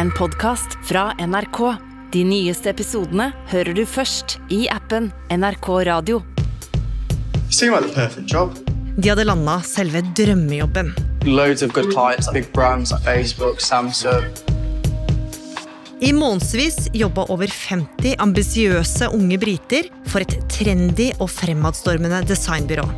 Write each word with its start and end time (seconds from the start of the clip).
en 0.00 0.10
podkast 0.10 0.78
fra 0.88 1.10
NRK. 1.26 1.58
De 2.12 2.22
nyeste 2.24 2.70
episodene 2.72 3.26
hører 3.50 3.76
du 3.76 3.82
først 3.84 4.38
i 4.48 4.62
appen 4.72 5.10
NRK 5.28 5.66
Radio. 5.90 6.22
De 8.96 9.10
hadde 9.10 9.26
landa 9.28 9.58
selve 9.66 10.00
drømmejobben. 10.16 10.94
Loads 11.28 11.60
of 11.66 11.74
good 11.76 11.90
clients, 11.92 12.30
big 12.32 12.48
brands 12.56 12.94
Facebook, 13.04 13.60
Samsung. 13.60 14.24
I 16.00 16.14
månedsvis 16.16 16.88
jobba 16.96 17.26
over 17.28 17.52
50 17.52 18.16
ambisiøse 18.24 19.10
unge 19.12 19.36
briter 19.42 19.90
for 20.08 20.24
et 20.24 20.38
trendy 20.48 21.10
og 21.18 21.28
fremadstormende 21.28 22.22
designbyrå. 22.30 22.88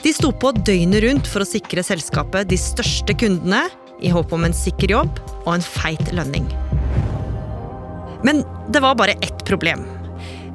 De 0.00 0.16
sto 0.16 0.32
på 0.32 0.54
døgnet 0.56 1.04
rundt 1.04 1.28
for 1.28 1.44
å 1.44 1.50
sikre 1.52 1.84
selskapet 1.84 2.48
de 2.48 2.56
største 2.56 3.12
kundene, 3.20 3.66
i 4.02 4.12
håp 4.12 4.32
om 4.32 4.44
en 4.46 4.56
sikker 4.56 4.92
jobb 4.96 5.20
og 5.44 5.54
en 5.56 5.64
feit 5.64 6.12
lønning. 6.16 6.48
Men 8.26 8.44
det 8.72 8.82
var 8.84 8.98
bare 9.00 9.16
ett 9.24 9.44
problem. 9.48 9.86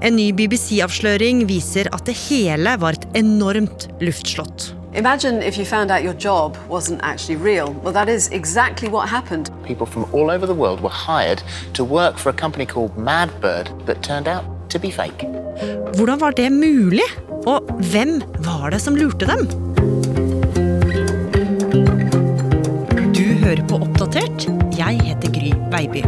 En 0.01 0.15
ny 0.15 0.31
BBC-avsløring 0.35 1.45
viser 1.49 1.87
at 1.95 2.05
det 2.05 2.17
hele 2.27 2.75
var 2.81 2.97
et 2.97 3.07
enormt 3.17 3.87
luftslott. 4.03 4.73
Imagine 4.95 5.41
if 5.43 5.57
you 5.57 5.65
found 5.65 5.91
out 5.91 6.03
your 6.03 6.13
job 6.13 6.55
wasn't 6.69 6.99
actually 7.01 7.35
real. 7.35 7.73
Well, 7.83 7.93
that 7.93 8.07
is 8.07 8.29
exactly 8.31 8.87
what 8.87 9.09
happened. 9.09 9.49
People 9.65 9.85
from 9.85 10.05
all 10.13 10.31
over 10.31 10.45
the 10.45 10.53
world 10.53 10.79
were 10.81 10.89
hired 10.89 11.43
to 11.73 11.83
work 11.83 12.17
for 12.17 12.29
a 12.29 12.33
company 12.33 12.65
called 12.65 12.95
Madbird 12.95 13.67
that 13.87 14.01
turned 14.03 14.27
out 14.27 14.45
to 14.69 14.79
be 14.79 14.91
fake. 14.91 15.25
Hvordan 15.95 16.19
var 16.19 16.31
det 16.31 16.51
mulig? 16.51 17.07
Og 17.47 17.63
hvem 17.91 18.21
var 18.39 18.69
det 18.69 18.81
som 18.81 18.95
lurte 18.95 19.27
dem? 19.27 19.64
Hører 23.55 23.67
på 23.69 23.77
Oppdatert. 23.85 24.45
Jeg 24.75 24.99
heter 25.05 25.31
Gry 25.31 25.51
Baby. 25.71 26.01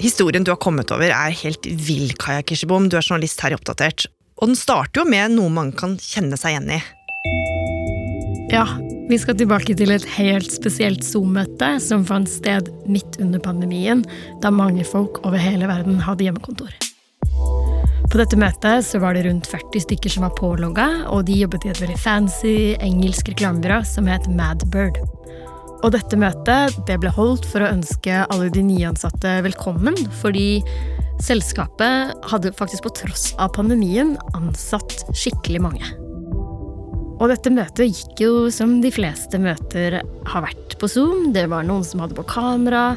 Historien 0.00 0.44
du 0.44 0.50
har 0.50 0.60
kommet 0.62 0.90
over 0.94 1.12
er 1.12 1.34
helt 1.42 1.66
vill, 1.66 2.14
Kaja 2.16 2.42
Kirsebom. 2.42 2.88
Du 2.88 2.96
er 2.96 3.04
journalist 3.04 3.42
her 3.44 3.52
i 3.52 3.58
Oppdatert. 3.58 4.06
Og 4.40 4.48
den 4.48 4.56
starter 4.56 5.02
jo 5.02 5.10
med 5.10 5.34
noe 5.36 5.52
man 5.52 5.74
kan 5.76 5.98
kjenne 6.00 6.38
seg 6.40 6.54
igjen 6.54 6.72
i. 6.78 6.80
Ja, 8.52 8.64
vi 9.10 9.18
skal 9.20 9.36
tilbake 9.36 9.76
til 9.76 9.92
et 9.92 10.08
helt 10.16 10.48
spesielt 10.52 11.04
Zoom-møte 11.04 11.74
som 11.82 12.06
fant 12.08 12.30
sted 12.30 12.72
midt 12.88 13.20
under 13.20 13.42
pandemien, 13.44 14.04
da 14.40 14.52
mange 14.52 14.88
folk 14.88 15.20
over 15.26 15.40
hele 15.40 15.68
verden 15.68 16.00
hadde 16.04 16.28
hjemmekontor. 16.28 16.72
På 18.12 18.18
dette 18.20 18.36
møtet 18.36 18.84
så 18.84 18.98
var 19.00 19.16
det 19.16 19.22
rundt 19.24 19.46
40 19.48 19.86
stykker 19.86 20.12
som 20.12 20.26
var 20.26 20.34
pålogga, 20.36 20.84
og 21.08 21.22
de 21.24 21.38
jobbet 21.38 21.64
i 21.64 21.70
et 21.72 21.78
veldig 21.80 21.96
fancy 21.96 22.56
engelsk 22.84 23.30
reklamebyrå 23.32 23.78
som 23.88 24.10
het 24.10 24.28
Madbird. 24.28 24.98
Og 25.80 25.94
dette 25.94 26.18
møtet 26.20 26.76
det 26.90 26.98
ble 27.00 27.08
holdt 27.16 27.48
for 27.48 27.64
å 27.64 27.70
ønske 27.72 28.26
alle 28.26 28.50
de 28.52 28.66
nyansatte 28.68 29.38
velkommen, 29.48 29.96
fordi 30.20 30.60
selskapet 31.24 32.12
hadde 32.28 32.52
faktisk 32.60 32.84
på 32.84 32.94
tross 33.00 33.30
av 33.40 33.54
pandemien 33.56 34.18
ansatt 34.36 35.06
skikkelig 35.16 35.64
mange. 35.64 35.88
Og 37.16 37.32
dette 37.32 37.56
møtet 37.56 37.96
gikk 37.96 38.26
jo 38.26 38.32
som 38.52 38.82
de 38.84 38.92
fleste 38.92 39.40
møter 39.40 40.02
har 40.04 40.48
vært 40.50 40.76
på 40.76 40.92
Zoom. 40.98 41.30
Det 41.32 41.48
var 41.48 41.64
noen 41.64 41.88
som 41.88 42.04
hadde 42.04 42.20
på 42.20 42.28
kamera, 42.28 42.90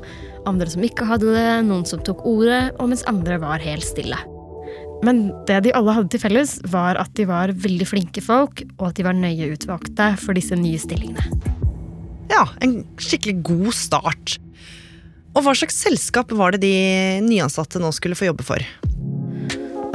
andre 0.43 0.67
som 0.75 0.83
ikke 0.83 1.07
hadde 1.07 1.31
det, 1.39 1.49
noen 1.71 1.87
som 1.87 2.03
tok 2.03 2.27
ordet, 2.27 2.65
og 2.81 2.91
mens 2.91 3.07
andre 3.07 3.39
var 3.39 3.63
helt 3.63 3.87
stille. 3.95 4.19
Men 5.05 5.27
det 5.45 5.61
de 5.67 5.73
alle 5.77 5.93
hadde 5.93 6.09
til 6.15 6.23
felles, 6.23 6.57
var 6.73 6.97
at 7.01 7.11
de 7.17 7.27
var 7.29 7.53
veldig 7.53 7.87
flinke 7.87 8.23
folk, 8.25 8.63
og 8.79 8.89
at 8.89 8.97
de 8.97 9.05
var 9.05 9.17
nøye 9.17 9.51
utvalgte 9.53 10.13
for 10.21 10.37
disse 10.37 10.57
nye 10.57 10.81
stillingene. 10.81 11.53
Ja, 12.31 12.47
en 12.65 12.79
skikkelig 12.97 13.37
god 13.45 13.69
start. 13.77 14.37
Og 15.35 15.43
hva 15.45 15.53
slags 15.57 15.77
selskap 15.83 16.31
var 16.33 16.55
det 16.55 16.63
de 16.63 16.75
nyansatte 17.25 17.81
nå 17.81 17.91
skulle 17.93 18.17
få 18.17 18.29
jobbe 18.31 18.45
for? 18.47 18.63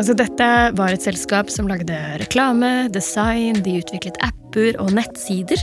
Altså, 0.00 0.14
dette 0.16 0.47
var 0.78 0.94
et 0.94 1.04
selskap 1.04 1.50
som 1.53 1.69
lagde 1.69 1.97
reklame, 2.22 2.88
design, 2.93 3.59
de 3.65 3.81
utviklet 3.82 4.16
apper 4.25 4.78
og 4.81 4.94
nettsider. 4.97 5.60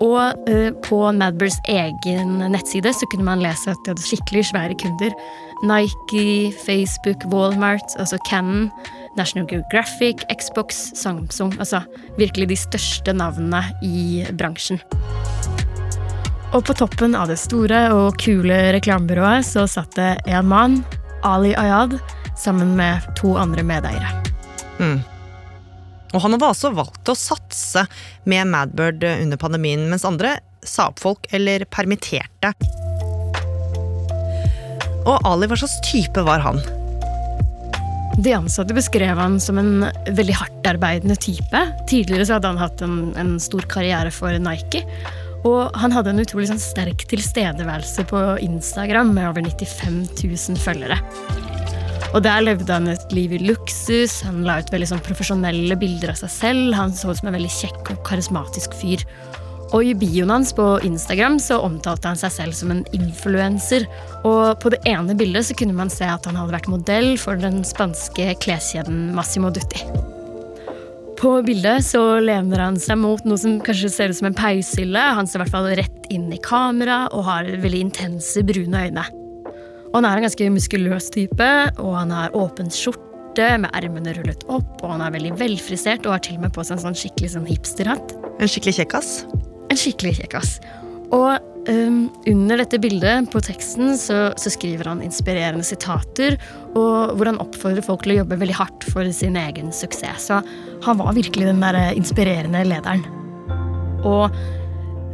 Og 0.00 0.48
uh, 0.48 0.70
på 0.86 0.98
Madbers 1.12 1.58
egen 1.68 2.38
nettside 2.50 2.94
så 2.96 3.06
kunne 3.12 3.26
man 3.28 3.44
lese 3.44 3.70
at 3.70 3.82
de 3.84 3.92
hadde 3.92 4.06
skikkelig 4.06 4.48
svære 4.48 4.78
kunder. 4.80 5.14
Nike, 5.62 6.52
Facebook, 6.64 7.24
Walmart, 7.32 7.96
altså 7.98 8.18
Cannon, 8.28 8.70
National 9.16 9.46
Geographic, 9.50 10.24
Xbox, 10.32 10.90
Samsung. 10.96 11.52
Altså 11.58 11.82
virkelig 12.18 12.48
de 12.48 12.56
største 12.56 13.14
navnene 13.16 13.62
i 13.84 14.24
bransjen. 14.32 14.80
Og 16.50 16.64
på 16.66 16.74
toppen 16.74 17.14
av 17.14 17.28
det 17.30 17.38
store 17.38 17.84
og 17.94 18.16
kule 18.18 18.56
reklamebyrået 18.74 19.46
så 19.46 19.68
satt 19.70 19.94
det 19.98 20.10
en 20.26 20.48
mann, 20.50 20.80
Ali 21.22 21.52
Ayad, 21.54 21.98
sammen 22.40 22.74
med 22.78 23.04
to 23.20 23.36
andre 23.38 23.62
medeiere. 23.62 24.10
Mm. 24.80 24.98
Og 26.10 26.24
han 26.24 26.34
hadde 26.34 26.48
altså 26.48 26.72
valgt 26.74 27.12
å 27.12 27.14
satse 27.14 27.84
med 28.26 28.48
Madbird 28.50 29.04
under 29.04 29.38
pandemien, 29.38 29.84
mens 29.92 30.06
andre 30.08 30.38
sa 30.66 30.88
opp 30.90 30.98
folk 31.02 31.28
eller 31.36 31.68
permitterte. 31.70 32.50
Og 35.08 35.26
Ali, 35.26 35.48
hva 35.48 35.58
slags 35.60 35.78
type 35.86 36.24
var 36.26 36.42
han? 36.44 36.60
De 38.20 38.34
ansatte 38.36 38.74
beskrev 38.76 39.16
han 39.16 39.38
som 39.40 39.58
en 39.60 39.86
veldig 40.10 40.34
hardtarbeidende 40.36 41.16
type. 41.16 41.62
Tidligere 41.88 42.26
så 42.26 42.36
hadde 42.36 42.50
han 42.52 42.60
hatt 42.60 42.82
en, 42.84 42.98
en 43.20 43.36
stor 43.40 43.64
karriere 43.70 44.12
for 44.12 44.34
Nike. 44.42 44.82
Og 45.48 45.70
han 45.80 45.94
hadde 45.94 46.12
en 46.12 46.20
utrolig 46.20 46.50
sånn, 46.50 46.60
sterk 46.60 47.06
tilstedeværelse 47.08 48.04
på 48.10 48.24
Instagram 48.44 49.14
med 49.16 49.30
over 49.30 49.46
95 49.46 50.02
000 50.20 50.60
følgere. 50.60 51.00
Og 52.10 52.24
der 52.26 52.42
levde 52.42 52.74
han 52.74 52.90
et 52.90 53.12
liv 53.14 53.32
i 53.36 53.38
luksus, 53.44 54.18
han 54.26 54.42
la 54.42 54.58
ut 54.58 54.72
veldig 54.72 54.88
sånn 54.90 55.02
profesjonelle 55.06 55.76
bilder 55.78 56.10
av 56.12 56.18
seg 56.18 56.32
selv. 56.34 56.74
Han 56.74 56.92
så 56.92 57.12
ut 57.12 57.20
som 57.20 57.30
en 57.30 57.36
veldig 57.38 57.52
kjekk 57.54 57.92
og 57.94 58.00
karismatisk 58.08 58.74
fyr. 58.76 59.04
Og 59.70 59.86
i 59.86 59.94
bioen 59.94 60.32
hans 60.32 60.50
på 60.56 60.64
Instagram 60.86 61.38
så 61.42 61.60
omtalte 61.62 62.10
han 62.10 62.18
seg 62.18 62.32
selv 62.34 62.56
som 62.58 62.72
en 62.74 62.82
influenser. 62.96 63.86
Og 64.26 64.58
på 64.62 64.72
det 64.74 64.80
ene 64.90 65.14
bildet 65.18 65.46
så 65.46 65.56
kunne 65.58 65.76
man 65.76 65.92
se 65.92 66.08
at 66.10 66.26
han 66.26 66.38
hadde 66.38 66.56
vært 66.56 66.70
modell 66.72 67.12
for 67.20 67.38
den 67.38 67.62
spanske 67.66 68.34
kleskjeden 68.42 69.12
Massimo 69.14 69.52
Dutti. 69.54 69.84
På 71.20 71.34
bildet 71.44 71.84
så 71.84 72.02
lener 72.24 72.62
han 72.64 72.78
seg 72.80 72.96
mot 72.96 73.22
noe 73.28 73.38
som 73.38 73.58
kanskje 73.62 73.90
ser 73.92 74.10
ut 74.10 74.18
som 74.18 74.30
en 74.30 74.36
peishylle. 74.38 75.02
Han 75.18 75.28
ser 75.28 75.38
i 75.38 75.44
hvert 75.44 75.52
fall 75.52 75.68
rett 75.78 76.08
inn 76.10 76.30
i 76.32 76.40
kamera 76.40 77.04
og 77.12 77.26
har 77.28 77.50
veldig 77.60 77.82
intense, 77.90 78.42
brune 78.48 78.86
øyne. 78.88 79.04
Og 79.90 79.98
han 79.98 80.08
er 80.08 80.16
en 80.16 80.26
ganske 80.26 80.48
muskuløs 80.54 81.10
type, 81.12 81.50
og 81.82 81.94
han 81.98 82.14
har 82.14 82.34
åpen 82.38 82.72
skjorte 82.72 83.52
med 83.60 83.70
ermene 83.76 84.14
rullet 84.16 84.46
opp, 84.48 84.80
og 84.80 84.94
han 84.94 85.04
er 85.04 85.14
veldig 85.18 85.36
velfrisert 85.42 86.08
og 86.08 86.16
har 86.16 86.24
til 86.24 86.40
og 86.40 86.46
med 86.46 86.56
på 86.56 86.64
seg 86.64 86.78
en 86.78 86.84
sånn 86.88 86.98
skikkelig 87.02 87.34
sånn 87.36 87.48
hipsterhatt. 87.50 88.16
En 88.40 88.50
skikkelig 88.50 88.78
kjekkas? 88.80 89.14
En 89.70 89.78
skikkelig 89.78 90.18
kjekkas. 90.18 90.58
Og 91.14 91.38
um, 91.70 92.00
under 92.30 92.62
dette 92.62 92.78
bildet, 92.82 93.30
på 93.32 93.42
teksten, 93.44 93.94
så, 93.98 94.30
så, 94.40 94.52
skriver 94.52 94.90
han 94.90 95.02
inspirerende 95.04 95.66
sitater, 95.66 96.38
og 96.74 97.16
hvor 97.16 97.30
han 97.30 97.40
oppfordrer 97.42 97.84
folk 97.86 98.04
til 98.04 98.16
å 98.16 98.20
jobbe 98.22 98.40
veldig 98.40 98.58
hardt 98.58 98.86
for 98.92 99.10
sin 99.14 99.38
egen 99.38 99.74
suksess. 99.74 100.30
Så 100.30 100.40
han 100.86 101.02
var 101.02 101.16
virkelig 101.18 101.50
den 101.50 101.62
der 101.62 101.80
inspirerende 101.94 102.64
lederen. 102.68 103.06
Og 104.06 104.30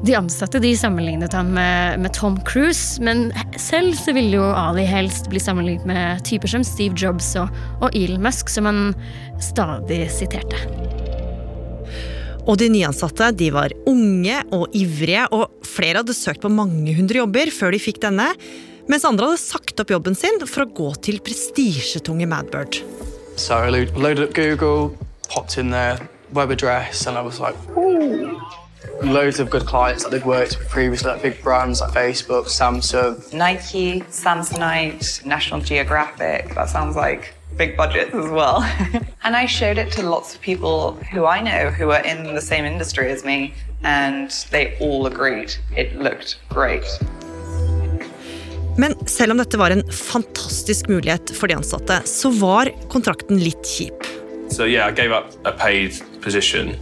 de 0.06 0.14
ansatte 0.14 0.60
de 0.62 0.70
sammenlignet 0.76 1.34
han 1.34 1.48
med, 1.56 2.00
med, 2.04 2.12
Tom 2.14 2.36
Cruise, 2.46 3.02
men 3.02 3.30
selv 3.58 3.96
så 3.98 4.14
ville 4.14 4.38
jo 4.38 4.50
Ali 4.52 4.84
helst 4.86 5.30
bli 5.32 5.40
sammenlignet 5.42 5.88
med 5.88 6.24
typer 6.28 6.52
som 6.52 6.64
Steve 6.66 6.94
Jobs 7.00 7.32
og, 7.40 7.50
og 7.80 7.96
Elon 7.96 8.22
Musk, 8.22 8.52
som 8.52 8.68
han 8.68 8.92
stadig 9.42 10.04
siterte. 10.12 11.05
Og 12.46 12.54
de 12.60 12.68
nyansatte 12.70 13.32
de 13.34 13.50
var 13.50 13.74
unge 13.90 14.38
og 14.54 14.74
ivrige, 14.76 15.24
og 15.34 15.66
flere 15.66 16.02
hadde 16.02 16.14
søkt 16.14 16.44
på 16.44 16.52
mange 16.52 16.94
hundre 16.94 17.18
jobber 17.24 17.50
før 17.50 17.74
de 17.74 17.82
fikk 17.82 17.98
denne, 18.04 18.28
mens 18.86 19.06
andre 19.08 19.32
hadde 19.32 19.42
sagt 19.42 19.82
opp 19.82 19.90
jobben 19.90 20.14
sin 20.14 20.38
for 20.46 20.62
å 20.62 20.70
gå 20.70 20.92
til 21.02 21.18
prestisjetunge 21.26 22.28
Madbird. 22.30 22.78
So 23.36 23.58
I 23.58 23.70
loaded 23.70 24.22
up 24.22 24.34
Google, 24.34 24.96
popped 25.28 25.58
in 25.58 25.70
their 25.70 25.98
web 26.32 26.50
address, 26.50 27.06
and 27.06 27.18
I 27.18 27.20
was 27.20 27.40
like, 27.40 27.56
Ooh. 27.76 28.40
loads 29.02 29.40
of 29.40 29.50
good 29.50 29.66
clients 29.66 30.04
that 30.04 30.10
they've 30.10 30.24
worked 30.24 30.58
with 30.58 30.68
previously, 30.68 31.10
like 31.10 31.22
big 31.22 31.42
brands 31.42 31.80
like 31.80 31.90
Facebook, 31.90 32.46
Samsung. 32.46 33.32
Nike, 33.34 34.00
Samsonite, 34.08 35.26
National 35.26 35.60
Geographic. 35.60 36.54
That 36.54 36.68
sounds 36.68 36.96
like 36.96 37.34
big 37.56 37.76
budgets 37.76 38.14
as 38.14 38.28
well. 38.28 38.62
and 39.24 39.36
I 39.36 39.46
showed 39.46 39.78
it 39.78 39.92
to 39.92 40.02
lots 40.02 40.34
of 40.34 40.40
people 40.40 40.92
who 41.12 41.26
I 41.26 41.40
know 41.40 41.70
who 41.70 41.90
are 41.90 42.04
in 42.04 42.34
the 42.34 42.40
same 42.40 42.64
industry 42.64 43.10
as 43.10 43.24
me, 43.24 43.54
and 43.82 44.30
they 44.50 44.76
all 44.80 45.06
agreed 45.06 45.54
it 45.76 45.96
looked 45.96 46.38
great. 46.48 46.86
Men 48.78 48.94
selv 49.06 49.30
om 49.30 49.38
dette 49.38 49.56
var 49.56 49.70
en 49.70 49.92
fantastisk 49.92 50.88
mulighet 50.88 51.32
for 51.36 51.48
de 51.48 51.56
ansatte, 51.56 52.02
så 52.04 52.30
var 52.30 52.68
kontrakten 52.92 53.40
litt 53.40 53.64
kjip. 53.64 54.04
So 54.50 54.64
yeah, 54.64 54.86
I 54.88 54.92
gave 54.92 55.12
up 55.12 55.32
a 55.44 55.52
paid 55.52 55.92
position 56.20 56.76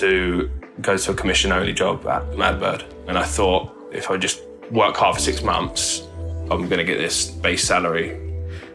to 0.00 0.50
go 0.82 0.96
to 0.96 1.12
a 1.12 1.14
commission 1.14 1.52
only 1.52 1.72
job 1.72 2.06
at 2.06 2.22
Madbird. 2.36 2.82
And 3.06 3.16
I 3.16 3.24
thought 3.24 3.70
if 3.92 4.10
I 4.10 4.16
just 4.16 4.42
work 4.70 4.96
hard 4.96 5.14
for 5.14 5.22
six 5.22 5.42
months, 5.42 6.02
I'm 6.50 6.68
going 6.68 6.78
to 6.78 6.84
get 6.84 6.98
this 6.98 7.30
base 7.30 7.64
salary. 7.64 8.27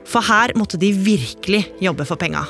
For 0.10 0.26
her 0.26 0.54
måtte 0.60 0.80
de 0.82 0.92
virkelig 0.94 1.66
jobbe 1.84 2.06
for 2.08 2.20
penga. 2.20 2.44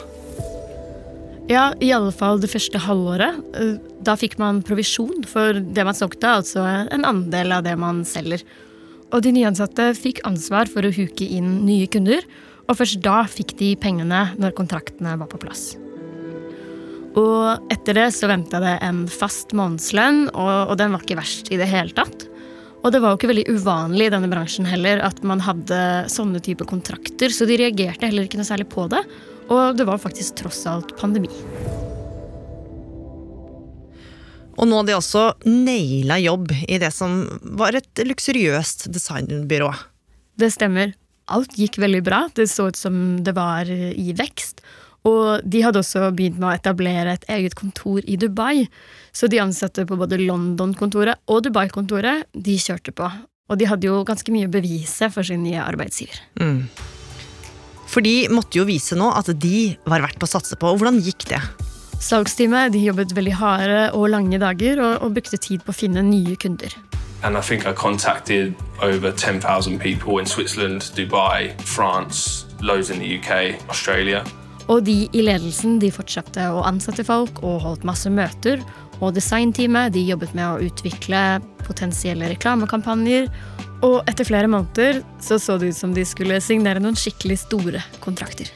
Ja, 1.52 1.74
i 1.84 1.92
alle 1.92 2.14
fall 2.16 2.40
det 2.40 2.52
første 2.54 2.80
halvåret. 2.86 3.42
Eh, 3.60 3.76
Da 4.04 4.18
fikk 4.20 4.36
man 4.36 4.62
provisjon 4.68 5.24
for 5.24 5.56
det 5.56 5.84
man 5.88 5.96
solgte, 5.96 6.28
altså 6.28 6.64
en 6.92 7.06
andel 7.08 7.54
av 7.56 7.64
det 7.64 7.78
man 7.80 8.02
selger. 8.04 8.42
Og 9.14 9.22
de 9.24 9.32
nyansatte 9.32 9.94
fikk 9.96 10.20
ansvar 10.28 10.68
for 10.68 10.84
å 10.84 10.92
huke 10.92 11.24
inn 11.24 11.62
nye 11.64 11.88
kunder, 11.88 12.20
og 12.68 12.76
først 12.80 13.00
da 13.06 13.22
fikk 13.24 13.56
de 13.60 13.76
pengene 13.80 14.34
når 14.36 14.56
kontraktene 14.58 15.16
var 15.20 15.30
på 15.32 15.40
plass. 15.40 15.78
Og 17.16 17.72
etter 17.72 17.96
det 17.96 18.10
så 18.12 18.28
venta 18.28 18.60
det 18.60 18.76
en 18.82 19.06
fast 19.08 19.54
månedslønn, 19.56 20.34
og, 20.34 20.74
og 20.74 20.76
den 20.82 20.92
var 20.92 21.04
ikke 21.06 21.20
verst 21.22 21.52
i 21.54 21.60
det 21.62 21.70
hele 21.72 21.96
tatt. 21.96 22.28
Og 22.84 22.92
det 22.92 23.00
var 23.00 23.14
jo 23.14 23.20
ikke 23.20 23.30
veldig 23.32 23.46
uvanlig 23.56 24.10
i 24.10 24.12
denne 24.12 24.28
bransjen 24.32 24.68
heller 24.68 25.00
at 25.08 25.22
man 25.24 25.40
hadde 25.44 25.78
sånne 26.12 26.42
typer 26.44 26.68
kontrakter, 26.68 27.32
så 27.32 27.48
de 27.48 27.56
reagerte 27.62 28.10
heller 28.10 28.28
ikke 28.28 28.42
noe 28.42 28.48
særlig 28.48 28.68
på 28.74 28.90
det. 28.92 29.00
Og 29.48 29.78
det 29.80 29.88
var 29.88 30.02
faktisk 30.04 30.42
tross 30.42 30.66
alt 30.68 30.92
pandemi. 31.00 31.32
Og 34.54 34.68
nå 34.70 34.82
har 34.82 34.88
de 34.88 34.98
også 34.98 35.24
naila 35.48 36.20
jobb 36.22 36.52
i 36.68 36.78
det 36.82 36.92
som 36.94 37.24
var 37.58 37.80
et 37.80 38.04
luksuriøst 38.06 38.90
designbyrå. 38.94 39.72
Det 40.40 40.52
stemmer. 40.54 40.94
Alt 41.34 41.56
gikk 41.58 41.80
veldig 41.80 42.04
bra. 42.06 42.26
Det 42.36 42.50
så 42.52 42.68
ut 42.70 42.78
som 42.78 43.24
det 43.24 43.34
var 43.38 43.70
i 43.72 44.12
vekst. 44.18 44.62
Og 45.10 45.44
de 45.44 45.62
hadde 45.66 45.82
også 45.82 46.08
begynt 46.16 46.40
med 46.40 46.48
å 46.48 46.56
etablere 46.56 47.18
et 47.18 47.28
eget 47.36 47.58
kontor 47.60 48.06
i 48.08 48.16
Dubai. 48.20 48.64
Så 49.12 49.28
de 49.28 49.42
ansatte 49.44 49.84
på 49.88 49.98
både 50.00 50.22
London-kontoret 50.22 51.20
og 51.28 51.44
Dubai-kontoret, 51.48 52.30
de 52.34 52.56
kjørte 52.60 52.96
på. 52.96 53.10
Og 53.52 53.60
de 53.60 53.68
hadde 53.68 53.90
jo 53.90 54.04
ganske 54.08 54.32
mye 54.32 54.48
å 54.48 54.54
bevise 54.54 55.10
for 55.12 55.28
sin 55.28 55.44
nye 55.44 55.60
arbeidsgiver. 55.60 56.24
For 57.94 58.02
de 58.02 58.30
måtte 58.34 58.58
jo 58.58 58.66
vise 58.66 58.96
nå 58.98 59.12
at 59.14 59.28
de 59.38 59.76
var 59.86 60.06
verdt 60.08 60.24
å 60.24 60.30
satse 60.30 60.58
på. 60.58 60.72
Og 60.72 60.80
hvordan 60.80 61.02
gikk 61.04 61.28
det? 61.30 61.42
Salgsteamet 62.04 62.74
de 62.74 62.82
jobbet 62.88 63.14
veldig 63.16 63.36
harde 63.40 63.84
og 63.96 64.10
lange 64.12 64.40
dager 64.40 64.80
og, 64.84 65.04
og 65.04 65.14
brukte 65.16 65.40
tid 65.40 65.64
på 65.64 65.72
å 65.72 65.78
finne 65.78 66.04
nye 66.04 66.36
kunder. 66.40 66.74
And 67.24 67.38
I 67.38 67.42
think 67.42 67.66
I 67.66 67.72
contacted 67.72 68.56
over 68.82 69.12
10,000 69.12 69.80
people 69.80 70.20
in 70.20 70.26
Switzerland, 70.26 70.82
Dubai, 70.96 71.54
France, 71.62 72.46
loads 72.62 72.90
in 72.90 73.00
the 73.00 73.18
UK, 73.18 73.70
Australia. 73.70 74.26
Og 74.72 74.84
de 74.88 75.08
i 75.12 75.24
ledelsen 75.26 75.80
de 75.82 75.92
fortsatte 75.92 76.46
å 76.52 76.64
ansette 76.68 77.04
folk 77.08 77.42
og 77.44 77.62
holdt 77.66 77.88
masse 77.88 78.10
møter. 78.12 78.62
Og 79.02 79.16
designteamet 79.18 79.94
de 79.96 80.06
jobbet 80.08 80.36
med 80.38 80.46
å 80.48 80.70
utvikle 80.70 81.42
potensielle 81.68 82.30
reklamekampanjer. 82.32 83.28
Og 83.84 84.00
etter 84.08 84.28
flere 84.28 84.48
måneder 84.52 85.02
så, 85.20 85.40
så 85.42 85.58
det 85.60 85.74
ut 85.74 85.80
som 85.80 85.96
de 85.96 86.06
skulle 86.08 86.40
signere 86.44 86.84
noen 86.84 86.98
skikkelig 87.00 87.42
store 87.44 87.84
kontrakter. 88.04 88.52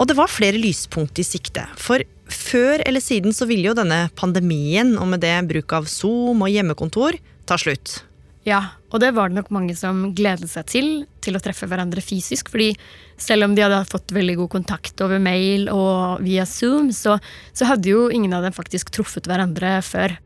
Og 0.00 0.08
det 0.08 0.16
var 0.16 0.32
flere 0.32 0.56
lyspunkt 0.56 1.20
i 1.20 1.26
sikte. 1.26 1.66
For 1.76 2.00
før 2.30 2.80
eller 2.88 3.04
siden 3.04 3.36
så 3.36 3.44
ville 3.50 3.68
jo 3.68 3.76
denne 3.76 4.06
pandemien, 4.16 4.94
og 4.96 5.10
med 5.12 5.20
det 5.20 5.34
bruk 5.50 5.74
av 5.76 5.90
Zoom 5.92 6.40
og 6.46 6.48
hjemmekontor, 6.48 7.20
ta 7.44 7.60
slutt. 7.60 8.00
Ja, 8.48 8.60
og 8.88 9.02
det 9.02 9.10
var 9.12 9.28
det 9.28 9.36
nok 9.36 9.50
mange 9.52 9.74
som 9.76 10.14
gledet 10.16 10.48
seg 10.48 10.68
til, 10.70 10.88
til 11.20 11.36
å 11.36 11.42
treffe 11.44 11.68
hverandre 11.68 12.00
fysisk. 12.00 12.48
fordi 12.48 12.72
selv 13.20 13.44
om 13.44 13.54
de 13.54 13.66
hadde 13.66 13.84
fått 13.90 14.14
veldig 14.16 14.38
god 14.40 14.50
kontakt 14.54 15.00
over 15.04 15.20
mail 15.20 15.68
og 15.68 16.24
via 16.24 16.46
Zoom, 16.48 16.88
så, 16.92 17.18
så 17.52 17.68
hadde 17.68 17.92
jo 17.92 18.08
ingen 18.08 18.32
av 18.32 18.46
dem 18.46 18.56
faktisk 18.56 18.90
truffet 18.96 19.28
hverandre 19.28 19.82
før. 19.84 20.16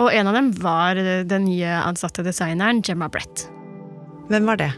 Og 0.00 0.08
en 0.16 0.30
av 0.30 0.38
dem 0.38 0.48
var 0.56 0.96
den 0.96 1.44
nye 1.44 1.76
ansatte 1.84 2.24
designeren 2.24 2.80
Gemma 2.80 3.10
Brett. 3.12 3.44
Hvem 4.32 4.48
var 4.48 4.56
det? 4.56 4.72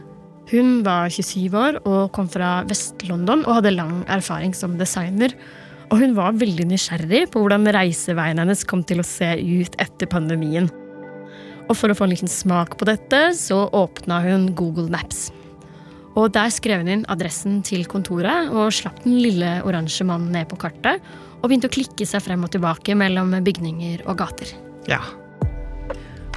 Hun 0.50 0.82
var 0.85 1.08
27 1.08 1.55
år 1.56 1.79
og 1.87 2.11
kom 2.12 2.26
fra 2.29 2.64
Vest-London 2.69 3.46
og 3.46 3.61
hadde 3.61 3.76
lang 3.79 4.02
erfaring 4.11 4.52
som 4.56 4.75
designer. 4.81 5.32
Og 5.93 6.00
hun 6.02 6.17
var 6.19 6.35
veldig 6.41 6.67
nysgjerrig 6.73 7.29
på 7.31 7.44
hvordan 7.44 7.70
reiseveien 7.73 8.43
hennes 8.43 8.67
kom 8.67 8.82
til 8.82 9.00
å 9.00 9.06
se 9.06 9.31
ut 9.38 9.79
etter 9.79 10.11
pandemien. 10.11 10.67
Og 11.69 11.78
for 11.78 11.90
å 11.90 11.96
få 11.96 12.06
en 12.06 12.12
liten 12.12 12.31
smak 12.31 12.76
på 12.81 12.88
dette, 12.88 13.20
så 13.38 13.64
åpna 13.72 14.20
hun 14.25 14.50
Google 14.56 14.90
Maps. 14.93 15.31
Og 16.14 16.31
der 16.34 16.52
skrev 16.55 16.84
hun 16.84 16.90
inn 16.93 17.06
adressen 17.11 17.58
til 17.66 17.87
kontoret 17.90 18.52
og 18.52 18.70
slapp 18.75 19.00
den 19.02 19.16
lille 19.22 19.56
oransje 19.66 20.06
mannen 20.06 20.34
ned 20.34 20.46
på 20.50 20.61
kartet. 20.62 21.02
Og 21.40 21.49
begynte 21.50 21.69
å 21.69 21.75
klikke 21.75 22.06
seg 22.08 22.22
frem 22.25 22.44
og 22.46 22.52
tilbake 22.55 22.94
mellom 22.96 23.34
bygninger 23.44 24.05
og 24.06 24.20
gater. 24.20 24.55
Ja. 24.88 25.02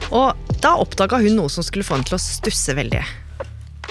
Og 0.09 0.59
da 0.63 0.74
oppdaga 0.79 1.19
hun 1.21 1.38
noe 1.38 1.51
som 1.51 1.65
skulle 1.65 1.85
få 1.85 1.97
henne 1.97 2.07
til 2.09 2.18
å 2.18 2.23
stusse 2.23 2.75
veldig. 2.77 3.03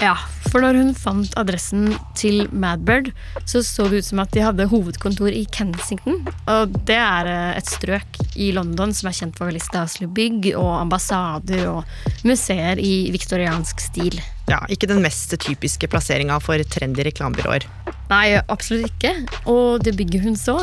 Ja, 0.03 0.13
for 0.51 0.61
når 0.61 0.77
hun 0.77 0.91
fant 0.97 1.33
adressen 1.41 1.89
til 2.19 2.45
Madbird, 2.53 3.09
så 3.49 3.63
så 3.65 3.87
det 3.89 4.03
ut 4.03 4.09
som 4.11 4.21
at 4.21 4.33
de 4.35 4.43
hadde 4.45 4.67
hovedkontor 4.69 5.33
i 5.33 5.47
Kensington. 5.53 6.21
Og 6.53 6.75
det 6.89 6.99
er 7.01 7.31
eh, 7.31 7.57
et 7.57 7.71
strøk 7.71 8.19
i 8.37 8.51
London 8.57 8.93
som 8.97 9.09
er 9.09 9.17
kjent 9.17 9.39
for 9.39 9.49
veldig 9.49 9.63
staselige 9.65 10.13
bygg 10.17 10.51
og 10.53 10.69
ambassader 10.83 11.65
og 11.71 12.27
museer 12.29 12.81
i 12.83 13.09
viktoriansk 13.15 13.81
stil. 13.87 14.19
Ja, 14.51 14.61
Ikke 14.71 14.89
den 14.91 15.01
mest 15.03 15.33
typiske 15.43 15.89
plasseringa 15.91 16.37
for 16.45 16.61
trendy 16.77 17.07
reklamebyråer. 17.09 17.65
Nei, 18.13 18.37
absolutt 18.53 18.93
ikke. 18.93 19.15
Og 19.51 19.81
det 19.83 19.97
bygget 19.99 20.29
hun 20.29 20.37
så, 20.39 20.59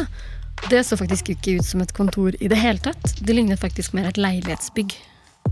det 0.69 0.85
så 0.87 0.95
faktisk 0.99 1.33
ikke 1.33 1.57
ut 1.57 1.67
som 1.67 1.81
et 1.83 1.91
kontor 1.97 2.37
i 2.39 2.51
det 2.51 2.61
hele 2.61 2.79
tatt. 2.85 3.17
Det 3.19 3.35
lignet 3.35 3.59
faktisk 3.59 3.97
mer 3.97 4.07
et 4.11 4.21
leilighetsbygg. 4.21 4.93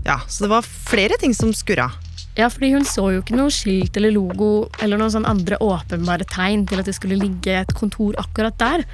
Ja, 0.06 0.20
Så 0.26 0.46
det 0.46 0.50
var 0.54 0.62
flere 0.62 1.18
ting 1.20 1.34
som 1.34 1.52
skurra. 1.54 1.90
Ja, 2.38 2.46
fordi 2.48 2.70
hun 2.72 2.86
så 2.88 3.10
jo 3.12 3.20
ikke 3.20 3.36
noe 3.36 3.52
skilt 3.52 3.96
eller 4.00 4.14
logo 4.14 4.70
eller 4.80 5.00
noen 5.00 5.12
sånn 5.12 5.28
andre 5.28 5.58
åpenbare 5.60 6.24
tegn 6.32 6.64
til 6.68 6.80
at 6.80 6.88
det 6.88 6.94
skulle 6.96 7.18
ligge 7.20 7.58
et 7.60 7.74
kontor 7.76 8.16
akkurat 8.20 8.56
der. 8.60 8.86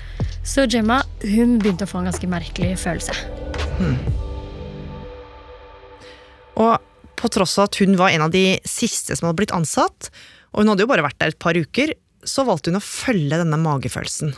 Så 0.43 0.67
Gemma 0.67 1.05
hun 1.23 1.61
begynte 1.62 1.87
å 1.87 1.90
få 1.90 2.00
en 2.00 2.11
ganske 2.11 2.31
merkelig 2.31 2.75
følelse. 2.82 3.14
Og 6.58 6.75
på 7.19 7.31
tross 7.35 7.55
av 7.61 7.69
at 7.69 7.79
hun 7.79 7.94
var 7.99 8.11
en 8.11 8.26
av 8.26 8.35
de 8.35 8.58
siste 8.67 9.14
som 9.14 9.29
hadde 9.29 9.38
blitt 9.38 9.55
ansatt, 9.55 10.11
og 10.50 10.62
hun 10.62 10.73
hadde 10.73 10.82
jo 10.87 10.90
bare 10.90 11.06
vært 11.06 11.19
der 11.23 11.31
et 11.35 11.43
par 11.43 11.55
uker, 11.55 11.94
så 12.26 12.43
valgte 12.46 12.73
hun 12.73 12.81
å 12.81 12.85
følge 12.85 13.38
denne 13.38 13.58
magefølelsen. 13.62 14.35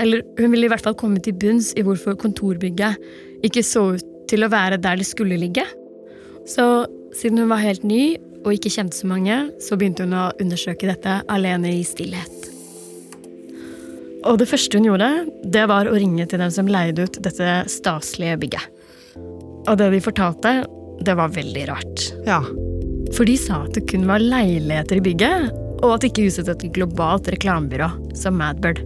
Eller 0.00 0.22
hun 0.38 0.50
ville 0.50 0.66
i 0.66 0.72
hvert 0.72 0.84
fall 0.84 0.98
komme 0.98 1.22
til 1.22 1.38
bunns 1.38 1.70
i 1.78 1.86
hvorfor 1.86 2.18
kontorbygget 2.18 3.46
ikke 3.46 3.62
så 3.66 3.92
ut 3.94 4.08
til 4.30 4.46
å 4.46 4.50
være 4.50 4.78
der 4.82 4.98
det 4.98 5.06
skulle 5.06 5.38
ligge. 5.38 5.64
Så 6.50 6.66
siden 7.16 7.42
hun 7.42 7.50
var 7.50 7.62
helt 7.64 7.84
ny 7.86 8.16
og 8.40 8.54
ikke 8.54 8.72
kjente 8.72 8.96
så 8.96 9.08
mange, 9.10 9.36
så 9.60 9.76
begynte 9.76 10.06
hun 10.06 10.16
å 10.16 10.30
undersøke 10.40 10.88
dette 10.88 11.20
alene 11.32 11.74
i 11.76 11.84
stillhet. 11.84 12.48
Og 14.28 14.36
det 14.40 14.48
første 14.50 14.76
hun 14.76 14.88
gjorde, 14.88 15.08
det 15.48 15.64
var 15.70 15.88
å 15.88 15.96
ringe 15.96 16.26
til 16.28 16.42
dem 16.42 16.52
som 16.52 16.68
leide 16.68 17.06
ut 17.08 17.20
dette 17.24 17.54
staselige 17.72 18.38
bygget. 18.42 18.66
Og 19.68 19.76
det 19.80 19.90
de 19.94 20.02
fortalte, 20.04 20.54
det 21.04 21.16
var 21.16 21.32
veldig 21.32 21.66
rart. 21.70 22.06
Ja, 22.28 22.42
For 23.16 23.26
de 23.26 23.34
sa 23.40 23.64
at 23.64 23.74
det 23.74 23.88
kun 23.90 24.04
var 24.06 24.22
leiligheter 24.22 25.00
i 25.00 25.02
bygget, 25.02 25.48
og 25.80 25.96
at 25.96 26.04
ikke 26.06 26.28
huset 26.28 26.48
et 26.52 26.68
globalt 26.76 27.26
reklamebyrå 27.32 27.88
som 28.14 28.36
Madbird. 28.38 28.84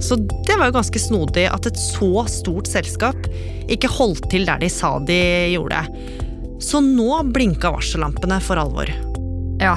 Så 0.00 0.16
det 0.46 0.56
var 0.56 0.70
jo 0.70 0.76
ganske 0.78 1.00
snodig 1.02 1.48
at 1.50 1.66
et 1.68 1.80
så 1.80 2.24
stort 2.30 2.70
selskap 2.70 3.26
ikke 3.72 3.90
holdt 3.90 4.30
til 4.32 4.46
der 4.48 4.60
de 4.62 4.68
sa 4.72 4.94
de 5.04 5.18
gjorde. 5.52 5.82
Så 6.60 6.80
nå 6.84 7.22
blinka 7.32 7.70
varsellampene 7.72 8.40
for 8.44 8.60
alvor. 8.60 8.90
Ja, 9.60 9.76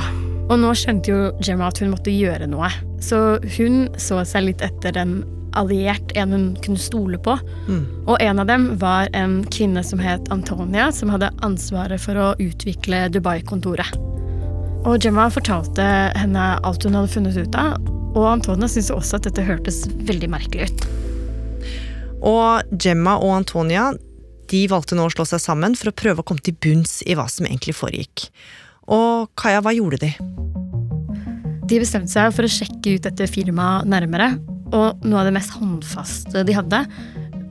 og 0.50 0.60
nå 0.60 0.74
skjønte 0.76 1.12
jo 1.14 1.22
Gemma 1.44 1.70
at 1.72 1.80
hun 1.80 1.94
måtte 1.94 2.12
gjøre 2.12 2.50
noe. 2.52 2.70
Så 3.04 3.40
hun 3.58 3.88
så 4.00 4.20
seg 4.28 4.50
litt 4.50 4.64
etter 4.64 5.00
en 5.00 5.22
alliert, 5.58 6.12
en 6.18 6.34
hun 6.34 6.46
kunne 6.66 6.82
stole 6.82 7.20
på. 7.22 7.36
Og 8.08 8.16
en 8.20 8.42
av 8.42 8.50
dem 8.50 8.72
var 8.82 9.08
en 9.14 9.42
kvinne 9.54 9.84
som 9.86 10.02
het 10.02 10.32
Antonia, 10.34 10.90
som 10.92 11.12
hadde 11.14 11.32
ansvaret 11.46 12.02
for 12.02 12.20
å 12.20 12.34
utvikle 12.42 13.06
Dubai-kontoret. 13.14 13.96
Og 14.84 14.98
Gemma 15.00 15.30
fortalte 15.32 15.84
henne 16.20 16.48
alt 16.60 16.84
hun 16.84 16.98
hadde 16.98 17.14
funnet 17.14 17.38
ut 17.38 17.56
av, 17.56 17.78
og 18.14 18.26
Antonia 18.36 18.68
syntes 18.68 18.92
også 18.94 19.18
at 19.18 19.30
dette 19.30 19.46
hørtes 19.48 19.86
veldig 20.10 20.30
merkelig 20.34 20.68
ut. 20.68 20.88
Og 22.24 22.76
Gemma 22.84 23.16
og 23.20 23.38
Antonia 23.40 23.92
de 24.54 24.68
valgte 24.70 24.98
nå 24.98 25.08
å 25.08 25.14
slå 25.14 25.26
seg 25.28 25.42
sammen 25.42 25.74
for 25.78 25.90
å 25.90 25.98
prøve 25.98 26.22
å 26.22 26.28
komme 26.28 26.44
til 26.46 26.58
bunns 26.62 27.02
i 27.10 27.18
hva 27.18 27.26
som 27.32 27.48
egentlig 27.48 27.76
foregikk. 27.78 28.28
Og 28.94 29.32
Kaja, 29.40 29.64
hva 29.66 29.74
gjorde 29.74 30.02
de? 30.04 30.12
De 31.70 31.80
bestemte 31.82 32.12
seg 32.12 32.34
for 32.36 32.46
å 32.46 32.52
sjekke 32.52 32.98
ut 32.98 33.06
dette 33.08 33.30
firmaet 33.32 33.88
nærmere, 33.90 34.34
og 34.74 35.06
noe 35.06 35.22
av 35.22 35.30
det 35.30 35.36
mest 35.36 35.54
håndfaste 35.56 36.44
de 36.46 36.58
hadde, 36.58 36.82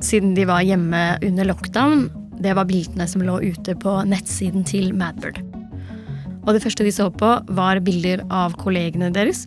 siden 0.02 0.35
de 0.37 0.47
var 0.47 0.64
hjemme 0.66 1.02
under 1.23 1.49
lockdown, 1.49 2.09
det 2.42 2.54
var 2.59 2.66
bildene 2.66 3.06
som 3.09 3.23
lå 3.25 3.38
ute 3.42 3.75
på 3.78 3.97
nettsiden 4.09 4.66
til 4.66 4.90
Madbird. 4.99 5.40
Og 6.42 6.56
det 6.56 6.62
første 6.64 6.85
de 6.87 6.92
så 6.94 7.06
på, 7.14 7.30
var 7.54 7.80
bilder 7.87 8.25
av 8.35 8.56
kollegene 8.59 9.12
deres, 9.14 9.44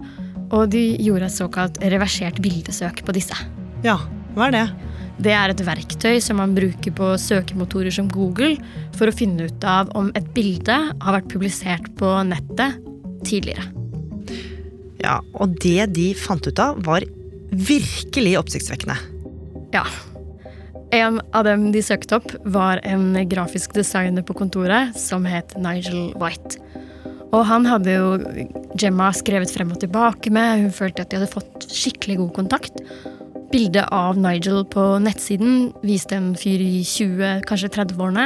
og 0.54 0.72
de 0.72 0.84
gjorde 1.04 1.28
et 1.28 1.36
såkalt 1.36 1.80
reversert 1.84 2.40
bildesøk 2.44 3.04
på 3.06 3.16
disse. 3.16 3.36
Ja, 3.84 3.98
hva 4.36 4.48
er 4.48 4.56
det? 4.56 4.66
Det 5.16 5.32
er 5.32 5.52
et 5.52 5.62
verktøy 5.64 6.18
som 6.24 6.42
man 6.42 6.56
bruker 6.58 6.94
på 6.96 7.14
søkemotorer 7.22 7.94
som 7.94 8.10
Google 8.12 8.56
for 8.98 9.08
å 9.08 9.16
finne 9.16 9.48
ut 9.48 9.68
av 9.68 9.92
om 9.96 10.12
et 10.18 10.28
bilde 10.36 10.76
har 10.76 11.16
vært 11.16 11.32
publisert 11.32 11.88
på 12.00 12.12
nettet 12.28 12.82
tidligere. 13.26 13.70
Ja, 15.02 15.20
Og 15.34 15.56
det 15.62 15.94
de 15.94 16.10
fant 16.18 16.46
ut 16.48 16.60
av, 16.60 16.82
var 16.84 17.06
virkelig 17.52 18.36
oppsiktsvekkende. 18.40 18.98
Ja. 19.76 19.86
En 20.96 21.20
av 21.36 21.46
dem 21.48 21.70
de 21.74 21.82
søkte 21.84 22.20
opp, 22.20 22.32
var 22.46 22.82
en 22.88 23.14
grafisk 23.30 23.76
designer 23.76 24.26
på 24.26 24.36
kontoret 24.38 24.96
som 25.00 25.26
het 25.28 25.56
Nigel 25.60 26.14
White. 26.22 26.60
Og 27.36 27.44
han 27.50 27.68
hadde 27.68 27.98
jo 27.98 28.14
Gemma 28.80 29.10
skrevet 29.16 29.52
frem 29.52 29.74
og 29.74 29.82
tilbake 29.82 30.32
med. 30.34 30.64
Hun 30.64 30.76
følte 30.76 31.04
at 31.04 31.12
de 31.12 31.20
hadde 31.20 31.32
fått 31.32 31.68
skikkelig 31.72 32.20
god 32.22 32.34
kontakt. 32.38 32.82
Bildet 33.56 33.88
av 33.92 34.18
Nigel 34.18 34.66
på 34.68 34.82
nettsiden 35.00 35.70
viste 35.80 36.18
en 36.18 36.34
fyr 36.36 36.60
i 36.60 36.82
20, 36.84 37.46
kanskje 37.48 37.70
30-årene 37.72 38.26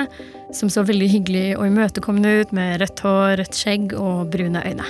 som 0.57 0.71
så 0.73 0.81
veldig 0.81 1.09
hyggelig 1.11 1.43
og 1.59 1.67
imøtekommende 1.67 2.31
ut 2.39 2.53
med 2.57 2.79
rødt 2.81 3.03
hår, 3.05 3.35
rødt 3.37 3.59
skjegg 3.59 3.93
og 3.93 4.31
brune 4.33 4.63
øyne. 4.65 4.87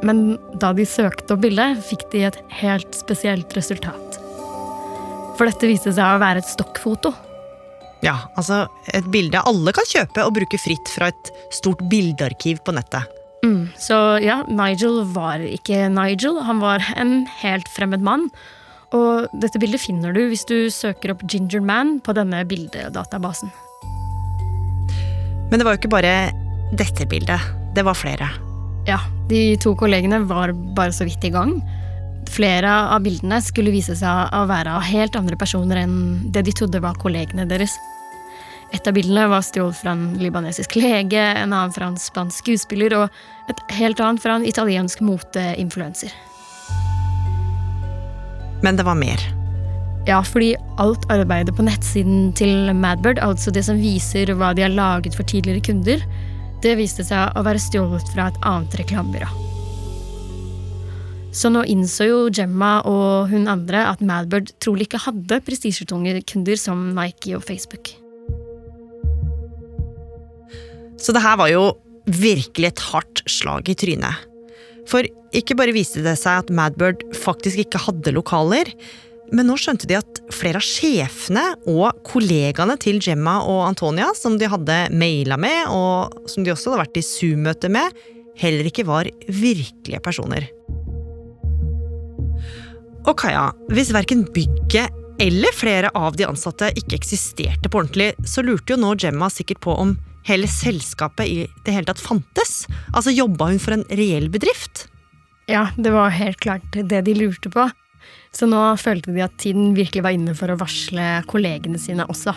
Men 0.00 0.22
da 0.62 0.72
de 0.72 0.88
søkte 0.88 1.36
opp 1.36 1.44
bildet, 1.44 1.76
fikk 1.90 2.06
de 2.14 2.24
et 2.30 2.40
helt 2.62 2.96
spesielt 2.96 3.52
resultat. 3.52 4.16
For 5.36 5.44
dette 5.44 5.74
viste 5.74 5.92
seg 5.92 6.08
å 6.08 6.24
være 6.24 6.40
et 6.40 6.48
stokkfoto. 6.48 7.12
Ja, 8.00 8.16
altså 8.32 8.64
et 8.96 9.12
bilde 9.12 9.44
alle 9.44 9.76
kan 9.76 9.92
kjøpe 9.92 10.24
og 10.24 10.38
bruke 10.40 10.64
fritt 10.64 10.88
fra 10.96 11.12
et 11.12 11.34
stort 11.52 11.84
bildearkiv 11.92 12.64
på 12.64 12.80
nettet. 12.80 13.12
Mm, 13.44 13.66
så 13.76 14.16
ja, 14.24 14.40
Nigel 14.48 15.02
var 15.12 15.44
ikke 15.44 15.90
Nigel, 15.92 16.40
han 16.48 16.64
var 16.64 16.94
en 16.96 17.18
helt 17.42 17.68
fremmed 17.76 18.00
mann. 18.00 18.30
Og 18.96 19.28
dette 19.36 19.60
bildet 19.60 19.82
finner 19.82 20.14
du 20.16 20.22
hvis 20.30 20.46
du 20.48 20.70
søker 20.72 21.12
opp 21.12 21.24
Ginger 21.28 21.60
Man 21.64 21.98
på 22.04 22.14
denne 22.16 22.40
bildedatabasen. 22.48 23.50
Men 25.48 25.60
det 25.60 25.64
var 25.66 25.74
jo 25.74 25.80
ikke 25.82 25.92
bare 25.92 26.14
dette 26.76 27.08
bildet. 27.08 27.40
Det 27.76 27.84
var 27.84 27.96
flere. 27.96 28.28
Ja, 28.88 29.00
de 29.28 29.56
to 29.60 29.74
kollegene 29.76 30.22
var 30.28 30.54
bare 30.76 30.94
så 30.96 31.04
vidt 31.08 31.24
i 31.24 31.32
gang. 31.32 31.58
Flere 32.28 32.70
av 32.92 33.04
bildene 33.04 33.40
skulle 33.44 33.72
vise 33.72 33.96
seg 33.96 34.32
å 34.36 34.44
være 34.48 34.76
av 34.76 34.84
helt 34.88 35.16
andre 35.16 35.36
personer 35.40 35.82
enn 35.84 35.98
det 36.32 36.44
de 36.48 36.54
trodde 36.56 36.80
var 36.84 37.00
kollegene 37.00 37.48
deres. 37.48 37.76
Et 38.72 38.84
av 38.84 38.92
bildene 38.92 39.24
var 39.32 39.44
stjålet 39.44 39.78
fra 39.80 39.94
en 39.96 40.10
libanesisk 40.20 40.76
lege, 40.76 41.20
en 41.20 41.54
annen 41.54 41.72
fra 41.72 41.88
en 41.88 42.00
spansk 42.00 42.44
skuespiller 42.44 42.96
og 42.98 43.20
et 43.48 43.62
helt 43.78 44.00
annet 44.04 44.20
fra 44.20 44.36
en 44.36 44.44
italiensk 44.48 45.00
moteinfluenser. 45.04 46.12
Men 48.62 48.78
det 48.78 48.86
var 48.88 48.98
mer. 48.98 49.22
Ja, 50.08 50.22
fordi 50.24 50.54
alt 50.80 51.04
arbeidet 51.12 51.52
på 51.56 51.66
nettsiden 51.66 52.30
til 52.38 52.70
Madbird, 52.74 53.20
altså 53.20 53.52
det 53.52 53.66
som 53.66 53.80
viser 53.80 54.30
hva 54.38 54.54
de 54.56 54.64
har 54.64 54.72
laget 54.72 55.16
for 55.18 55.28
tidligere 55.28 55.64
kunder, 55.68 56.02
det 56.64 56.78
viste 56.78 57.04
seg 57.06 57.36
å 57.36 57.44
være 57.46 57.60
stjålet 57.62 58.14
fra 58.14 58.30
et 58.30 58.40
annet 58.48 58.78
reklamebyrå. 58.80 59.28
Så 61.38 61.50
nå 61.52 61.62
innså 61.68 62.06
jo 62.08 62.20
Gemma 62.34 62.78
og 62.88 63.28
hun 63.30 63.50
andre 63.52 63.84
at 63.90 64.00
Madbird 64.02 64.54
trolig 64.64 64.88
ikke 64.88 65.02
hadde 65.04 65.42
prestisjetunge 65.44 66.16
kunder 66.26 66.56
som 66.58 66.88
Nike 66.96 67.36
og 67.36 67.44
Facebook. 67.46 67.92
Så 70.98 71.14
det 71.14 71.22
her 71.22 71.36
var 71.38 71.52
jo 71.52 71.68
virkelig 72.08 72.72
et 72.72 72.86
hardt 72.90 73.22
slag 73.30 73.68
i 73.70 73.76
trynet. 73.78 74.27
For 74.88 75.04
ikke 75.36 75.56
bare 75.58 75.74
viste 75.76 76.02
det 76.04 76.16
seg 76.20 76.44
at 76.44 76.52
Madbird 76.54 77.04
faktisk 77.16 77.60
ikke 77.64 77.80
hadde 77.84 78.14
lokaler, 78.16 78.70
men 79.28 79.44
nå 79.50 79.58
skjønte 79.60 79.88
de 79.88 79.98
at 79.98 80.20
flere 80.32 80.60
av 80.60 80.64
sjefene 80.64 81.42
og 81.68 81.98
kollegaene 82.08 82.78
til 82.80 83.00
Gemma 83.04 83.42
og 83.44 83.66
Antonia, 83.66 84.08
som 84.16 84.38
de 84.40 84.48
hadde 84.48 84.78
maila 84.96 85.36
med, 85.40 85.68
og 85.68 86.30
som 86.30 86.46
de 86.46 86.54
også 86.54 86.72
hadde 86.72 86.84
vært 86.86 87.00
i 87.00 87.04
Zoom-møte 87.04 87.68
med, 87.72 87.92
heller 88.40 88.70
ikke 88.70 88.86
var 88.88 89.10
virkelige 89.28 90.00
personer. 90.00 90.48
Og 93.08 93.14
Kaja, 93.20 93.50
hvis 93.72 93.92
verken 93.92 94.24
bygget 94.32 94.94
eller 95.20 95.54
flere 95.56 95.90
av 95.98 96.16
de 96.16 96.26
ansatte 96.28 96.70
ikke 96.78 96.96
eksisterte 97.00 97.68
på 97.68 97.82
ordentlig, 97.82 98.12
så 98.24 98.44
lurte 98.46 98.74
jo 98.74 98.80
nå 98.80 98.94
Gemma 99.00 99.28
sikkert 99.32 99.60
på 99.64 99.74
om 99.74 99.96
hele 100.28 100.48
selskapet 100.50 101.26
i 101.26 101.38
det 101.64 101.74
hele 101.74 101.88
tatt 101.88 102.02
fantes? 102.02 102.66
Altså 102.92 103.14
jobba 103.14 103.50
hun 103.50 103.60
for 103.62 103.76
en 103.76 103.86
reell 103.88 104.28
bedrift? 104.32 104.86
Ja, 105.48 105.70
det 105.76 105.94
var 105.94 106.12
helt 106.12 106.40
klart 106.44 106.76
det 106.76 107.02
de 107.06 107.16
lurte 107.16 107.50
på. 107.52 107.64
Så 108.36 108.46
nå 108.46 108.60
følte 108.76 109.14
de 109.14 109.24
at 109.24 109.38
tiden 109.40 109.72
virkelig 109.76 110.04
var 110.04 110.14
inne 110.14 110.34
for 110.36 110.52
å 110.52 110.58
varsle 110.60 111.22
kollegene 111.30 111.80
sine 111.80 112.04
også. 112.12 112.36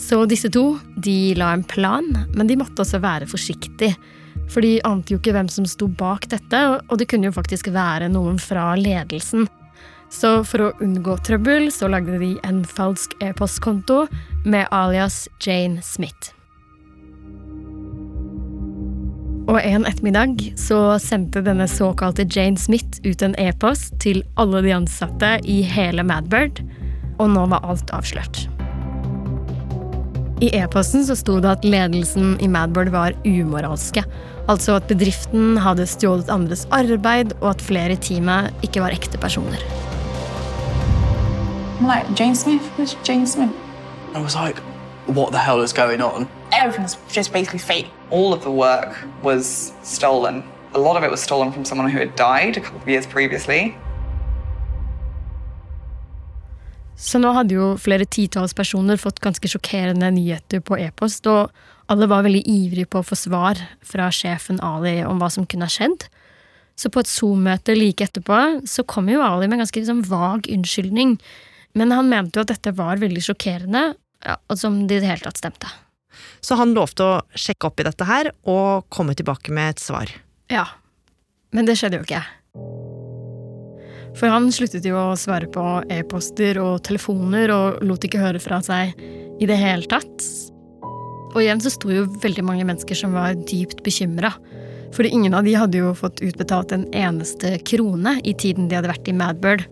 Så 0.00 0.22
disse 0.24 0.48
to 0.48 0.78
de 0.96 1.34
la 1.36 1.52
en 1.52 1.64
plan, 1.68 2.06
men 2.32 2.48
de 2.48 2.56
måtte 2.56 2.80
også 2.80 3.02
være 3.02 3.28
forsiktige. 3.28 3.92
For 4.50 4.64
de 4.64 4.78
ante 4.88 5.12
jo 5.12 5.20
ikke 5.20 5.34
hvem 5.36 5.50
som 5.52 5.66
sto 5.68 5.86
bak 5.86 6.24
dette, 6.32 6.60
og 6.80 6.94
det 6.98 7.06
kunne 7.10 7.28
jo 7.28 7.36
faktisk 7.36 7.68
være 7.74 8.08
noen 8.10 8.40
fra 8.40 8.72
ledelsen. 8.80 9.44
Så 10.10 10.40
for 10.44 10.64
å 10.64 10.72
unngå 10.82 11.14
trøbbel 11.26 11.70
så 11.72 11.88
lagde 11.90 12.18
de 12.18 12.34
en 12.46 12.64
falsk 12.66 13.14
e-postkonto 13.22 14.04
med 14.44 14.66
alias 14.74 15.28
Jane 15.44 15.82
Smith. 15.86 16.34
Og 19.50 19.58
en 19.62 19.86
ettermiddag 19.88 20.52
så 20.58 20.98
sendte 21.02 21.42
denne 21.42 21.66
såkalte 21.70 22.26
Jane 22.26 22.58
Smith 22.58 23.00
ut 23.06 23.22
en 23.22 23.34
e-post 23.40 23.96
til 24.02 24.22
alle 24.38 24.62
de 24.66 24.74
ansatte 24.76 25.36
i 25.42 25.60
hele 25.66 26.04
Madbird, 26.06 26.62
og 27.18 27.32
nå 27.34 27.46
var 27.50 27.66
alt 27.66 27.90
avslørt. 27.94 28.44
I 30.40 30.48
e-posten 30.56 31.02
så 31.04 31.16
sto 31.18 31.36
det 31.42 31.50
at 31.50 31.66
ledelsen 31.66 32.38
i 32.40 32.48
Madbird 32.48 32.92
var 32.94 33.16
umoralske. 33.26 34.06
Altså 34.48 34.78
at 34.78 34.88
bedriften 34.88 35.58
hadde 35.60 35.84
stjålet 35.88 36.32
andres 36.32 36.64
arbeid, 36.72 37.34
og 37.42 37.52
at 37.52 37.66
flere 37.66 37.98
i 37.98 38.00
teamet 38.00 38.64
ikke 38.64 38.86
var 38.86 38.94
ekte 38.96 39.20
personer. 39.20 39.60
I'm 41.80 41.86
like, 41.86 42.12
Jane 42.14 42.34
Smith? 42.34 42.60
Who's 42.76 42.92
Jane 43.02 43.26
Smith? 43.26 43.50
I 44.14 44.20
was 44.20 44.34
like, 44.34 44.58
what 45.06 45.32
the 45.32 45.38
hell 45.38 45.62
is 45.62 45.72
going 45.72 46.02
on? 46.02 46.28
Everything's 46.52 46.98
just 47.10 47.32
basically 47.32 47.58
fake. 47.58 47.86
All 48.10 48.34
of 48.34 48.42
the 48.42 48.50
work 48.50 48.94
was 49.22 49.72
stolen. 49.82 50.44
A 50.74 50.78
lot 50.78 50.98
of 50.98 51.04
it 51.04 51.10
was 51.10 51.22
stolen 51.22 51.50
from 51.52 51.64
someone 51.64 51.88
who 51.88 51.98
had 51.98 52.14
died 52.16 52.58
a 52.58 52.60
couple 52.60 52.82
of 52.82 52.88
years 52.88 53.06
previously. 53.06 53.74
Så 56.96 57.18
nå 57.18 57.32
hadde 57.32 57.56
jo 57.56 57.72
flere 57.80 58.04
titalls 58.04 58.52
personer 58.52 59.00
fått 59.00 59.24
ganske 59.24 59.48
sjokkerende 59.48 60.10
nyheter 60.12 60.60
på 60.60 60.76
e-post, 60.76 61.24
og 61.32 61.48
alle 61.88 62.04
var 62.12 62.28
veldig 62.28 62.44
ivrige 62.44 62.92
på 62.92 63.00
å 63.00 63.06
få 63.08 63.16
svar 63.16 63.56
fra 63.80 64.12
sjefen 64.12 64.60
Ali 64.60 64.98
om 65.00 65.16
hva 65.16 65.32
som 65.32 65.48
kunne 65.48 65.64
ha 65.64 65.72
skjedd. 65.72 66.10
Så 66.76 66.92
på 66.92 67.00
et 67.00 67.08
Zoom-møte 67.08 67.72
like 67.72 68.04
etterpå 68.04 68.68
så 68.68 68.84
kom 68.84 69.08
jo 69.08 69.24
Ali 69.24 69.48
med 69.48 69.56
en 69.56 69.64
ganske 69.64 69.80
liksom, 69.80 70.04
vag 70.12 70.44
unnskyldning, 70.52 71.16
men 71.78 71.94
han 71.94 72.10
mente 72.10 72.38
jo 72.38 72.44
at 72.44 72.52
dette 72.52 72.74
var 72.76 73.00
veldig 73.00 73.22
sjokkerende, 73.24 73.84
ja, 74.26 74.36
og 74.50 74.58
som 74.58 74.82
det 74.86 74.98
i 74.98 75.04
det 75.04 75.12
hele 75.12 75.26
tatt 75.26 75.40
stemte. 75.40 75.70
Så 76.44 76.56
han 76.58 76.74
lovte 76.76 77.06
å 77.06 77.20
sjekke 77.38 77.68
opp 77.68 77.80
i 77.80 77.86
dette 77.86 78.06
her 78.08 78.32
og 78.48 78.88
komme 78.92 79.14
tilbake 79.16 79.54
med 79.54 79.76
et 79.76 79.82
svar. 79.82 80.10
Ja, 80.50 80.66
men 81.54 81.68
det 81.68 81.78
skjedde 81.78 82.00
jo 82.00 82.06
ikke. 82.06 82.22
For 84.18 84.32
han 84.32 84.50
sluttet 84.52 84.86
jo 84.88 84.98
å 84.98 85.18
svare 85.18 85.46
på 85.50 85.64
e-poster 85.92 86.58
og 86.60 86.82
telefoner 86.86 87.52
og 87.54 87.82
lot 87.86 88.04
ikke 88.04 88.20
høre 88.22 88.42
fra 88.42 88.58
seg 88.64 88.96
i 89.40 89.48
det 89.48 89.58
hele 89.60 89.86
tatt. 89.90 90.24
Og 91.30 91.38
igjen 91.44 91.62
så 91.62 91.70
sto 91.72 91.92
jo 91.94 92.08
veldig 92.22 92.44
mange 92.44 92.66
mennesker 92.66 92.98
som 92.98 93.14
var 93.14 93.38
dypt 93.46 93.84
bekymra. 93.86 94.32
Fordi 94.90 95.12
ingen 95.14 95.36
av 95.38 95.46
de 95.46 95.54
hadde 95.54 95.78
jo 95.78 95.92
fått 95.94 96.22
utbetalt 96.26 96.74
en 96.74 96.88
eneste 96.96 97.54
krone 97.62 98.16
i 98.26 98.34
tiden 98.34 98.66
de 98.66 98.80
hadde 98.80 98.90
vært 98.90 99.10
i 99.10 99.14
Madbird. 99.14 99.68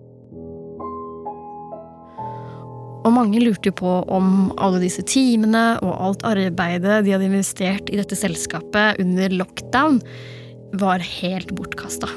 Og 3.06 3.12
mange 3.14 3.40
lurte 3.42 3.70
jo 3.70 3.76
på 3.78 3.92
om 4.10 4.50
alle 4.58 4.80
disse 4.82 5.04
timene 5.06 5.78
og 5.84 5.92
alt 6.02 6.24
arbeidet 6.26 7.04
de 7.06 7.14
hadde 7.14 7.28
investert 7.28 7.92
i 7.92 7.98
dette 8.00 8.18
selskapet 8.18 8.98
under 9.02 9.36
lockdown, 9.38 10.00
var 10.78 10.98
helt 11.00 11.54
bortkasta. 11.56 12.08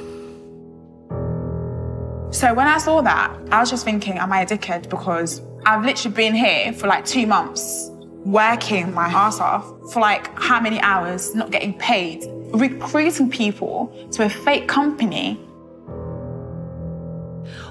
So 2.32 2.54
when 2.54 2.68
I 2.68 2.78
saw 2.78 3.02
that, 3.02 3.32
I 3.52 3.60
was 3.60 3.70
just 3.70 3.84
thinking, 3.84 4.18
am 4.18 4.32
I 4.32 4.42
a 4.42 4.46
dickhead? 4.46 4.90
Because 4.90 5.42
I've 5.66 5.84
literally 5.86 6.16
been 6.16 6.34
here 6.34 6.74
for 6.74 6.88
like 6.88 7.06
two 7.06 7.28
months, 7.28 7.92
working 8.26 8.94
my 8.94 9.08
ass 9.08 9.40
off 9.40 9.66
for 9.92 10.00
like 10.00 10.30
how 10.40 10.60
many 10.60 10.80
hours, 10.80 11.36
not 11.36 11.52
getting 11.52 11.74
paid, 11.74 12.24
recruiting 12.54 13.30
people 13.30 13.94
to 14.12 14.24
a 14.24 14.30
fake 14.30 14.68
company. 14.68 15.38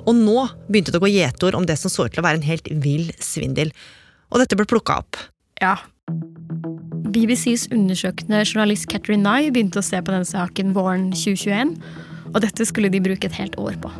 Og 0.06 0.16
nå 0.16 0.46
begynte 0.68 0.94
det 0.94 1.00
å 1.00 1.04
gå 1.04 1.12
gjetord 1.12 1.58
om 1.58 1.66
det 1.68 1.78
som 1.80 1.92
så 1.92 2.06
ut 2.06 2.14
til 2.14 2.22
å 2.22 2.26
være 2.26 2.40
en 2.40 2.48
helt 2.48 2.68
vill 2.84 3.10
svindel. 3.22 3.72
Og 4.30 4.42
dette 4.42 4.56
ble 4.58 4.68
plukka 4.68 5.00
opp. 5.02 5.18
Ja. 5.60 5.76
BBCs 7.10 7.68
undersøkende 7.74 8.44
journalist 8.44 8.86
Catherine 8.90 9.24
Nye 9.26 9.50
begynte 9.50 9.80
å 9.80 9.84
se 9.84 9.98
på 9.98 10.12
denne 10.14 10.28
saken 10.28 10.74
våren 10.76 11.10
2021, 11.10 11.74
og 12.30 12.38
dette 12.44 12.66
skulle 12.68 12.90
de 12.92 13.02
bruke 13.02 13.26
et 13.26 13.34
helt 13.34 13.58
år 13.58 13.78
på. 13.82 13.90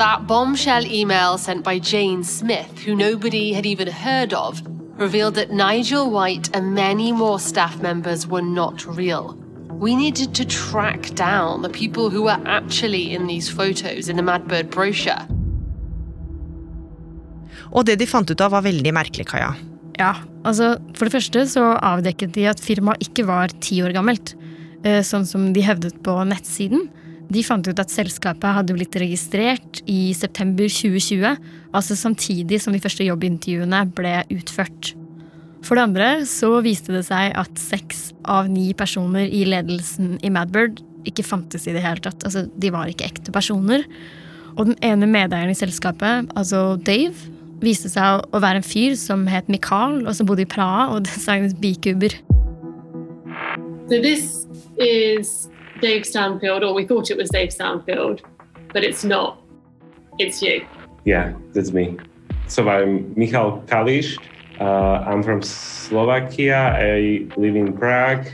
That 0.00 0.26
bombshell 0.28 0.86
email 0.86 1.38
sent 1.38 1.64
by 1.64 1.78
Jane 1.80 2.24
Smith, 2.24 2.84
who 2.84 2.94
nobody 2.94 3.52
had 3.52 3.66
even 3.66 3.88
heard 3.88 4.32
of, 4.32 4.62
revealed 4.96 5.34
that 5.34 5.50
Nigel 5.50 6.10
White 6.10 6.54
and 6.54 6.74
many 6.74 7.12
more 7.12 7.38
staff 7.40 7.80
members 7.80 8.26
were 8.26 8.42
not 8.42 8.84
real. 8.86 9.36
We 9.78 9.94
needed 9.94 10.34
to 10.34 10.44
track 10.44 11.14
down 11.14 11.62
the 11.62 11.68
people 11.68 12.10
who 12.10 12.24
were 12.24 12.40
actually 12.44 13.14
in 13.14 13.26
these 13.26 13.48
photos 13.48 14.08
in 14.08 14.16
the 14.16 14.22
Madbird 14.22 14.70
brochure. 14.70 15.26
Og 17.70 17.86
det 17.86 18.00
de 18.00 18.06
fant 18.08 18.30
ut 18.30 18.40
av, 18.40 18.50
var 18.50 18.64
veldig 18.66 18.92
merkelig, 18.94 19.28
Kaja. 19.30 19.52
Ja, 20.00 20.14
altså 20.48 20.74
For 20.96 21.06
det 21.06 21.14
første 21.14 21.44
så 21.52 21.66
avdekket 21.76 22.34
de 22.34 22.48
at 22.50 22.62
firmaet 22.62 23.04
ikke 23.04 23.26
var 23.28 23.52
ti 23.62 23.78
år 23.84 23.94
gammelt, 23.94 24.34
eh, 24.82 25.04
sånn 25.06 25.26
som 25.28 25.52
de 25.54 25.62
hevdet 25.62 26.00
på 26.02 26.16
nettsiden. 26.26 26.88
De 27.30 27.44
fant 27.46 27.66
ut 27.68 27.78
at 27.78 27.92
selskapet 27.92 28.56
hadde 28.56 28.74
blitt 28.74 28.96
registrert 28.98 29.84
i 29.86 30.12
september 30.18 30.66
2020, 30.66 31.36
altså 31.70 31.94
samtidig 31.94 32.58
som 32.60 32.74
de 32.74 32.82
første 32.82 33.06
jobbintervjuene 33.06 33.84
ble 33.94 34.16
utført. 34.34 34.96
For 35.66 35.76
det 35.76 35.84
andre 35.90 36.08
så 36.28 36.54
viste 36.64 36.94
det 36.94 37.04
seg 37.08 37.34
at 37.38 37.60
seks 37.60 38.10
av 38.28 38.48
ni 38.50 38.70
personer 38.76 39.28
i 39.28 39.44
ledelsen 39.48 40.16
i 40.24 40.30
Madbird 40.32 40.80
ikke 41.08 41.24
fantes 41.24 41.66
i 41.68 41.74
det 41.74 41.82
hele 41.84 42.00
tatt. 42.04 42.24
Altså, 42.26 42.46
de 42.60 42.72
var 42.72 42.88
ikke 42.90 43.08
ekte 43.08 43.32
personer. 43.32 43.84
Og 44.56 44.66
den 44.70 44.78
ene 44.84 45.08
medeieren 45.08 45.52
i 45.52 45.58
selskapet, 45.58 46.28
altså 46.36 46.74
Dave, 46.84 47.14
viste 47.60 47.90
seg 47.92 48.24
å 48.32 48.40
være 48.40 48.60
en 48.60 48.66
fyr 48.66 48.96
som 48.98 49.26
het 49.30 49.48
Mikael, 49.52 50.00
og 50.06 50.16
som 50.16 50.28
bodde 50.28 50.46
i 50.46 50.48
Praha 50.48 50.88
og 50.94 51.04
designet 51.08 51.56
bikuber. 51.60 52.16
So 53.90 54.00
this 54.00 54.46
is 54.78 55.50
Dave 55.82 56.04
Stanfield, 56.04 56.64
or 56.64 56.74
we 56.74 56.86
thought 56.86 57.10
it 57.10 57.18
was 57.18 57.30
Dave 57.30 57.52
Stanfield, 57.52 58.22
but 58.72 58.84
it's 58.84 59.04
not. 59.04 59.38
It's 60.18 60.42
you. 60.42 60.64
Yeah, 61.04 61.32
that's 61.54 61.72
me. 61.72 61.96
So 62.46 62.68
I'm 62.68 63.12
Michal 63.16 63.62
Kalisz. 63.66 64.18
Uh, 64.60 65.00
I'm 65.08 65.22
from 65.22 65.40
Slovakia. 65.42 66.76
I 66.76 67.26
live 67.40 67.56
in 67.56 67.72
Prague. 67.72 68.28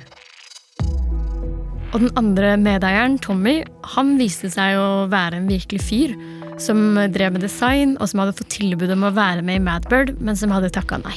Og 1.94 2.00
den 2.02 2.10
andre 2.18 2.56
medeieren, 2.58 3.14
Tommy, 3.22 3.60
han 3.94 4.16
viste 4.18 4.50
seg 4.50 4.74
å 4.74 5.06
være 5.08 5.38
en 5.38 5.46
virkelig 5.46 5.84
fyr. 5.86 6.16
Som 6.58 6.98
drev 7.14 7.36
med 7.36 7.44
design, 7.46 7.94
og 8.00 8.10
som 8.10 8.24
hadde 8.24 8.34
fått 8.40 8.50
tilbud 8.56 8.90
om 8.90 9.06
å 9.06 9.14
være 9.14 9.44
med 9.46 9.60
i 9.60 9.62
Madbird, 9.62 10.16
men 10.18 10.36
som 10.36 10.50
hadde 10.50 10.72
takka 10.74 10.98
nei. 11.04 11.14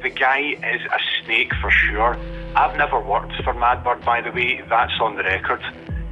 The 0.00 0.10
guy 0.10 0.56
is 0.64 0.82
a 0.94 1.00
snake 1.18 1.52
for 1.60 1.70
sure. 1.70 2.16
I've 2.56 2.76
never 2.78 2.98
worked 2.98 3.36
for 3.44 3.52
Madbird, 3.52 4.00
by 4.06 4.22
the 4.22 4.32
way. 4.32 4.62
That's 4.70 4.96
on 5.02 5.16
the 5.16 5.24
record. 5.28 5.60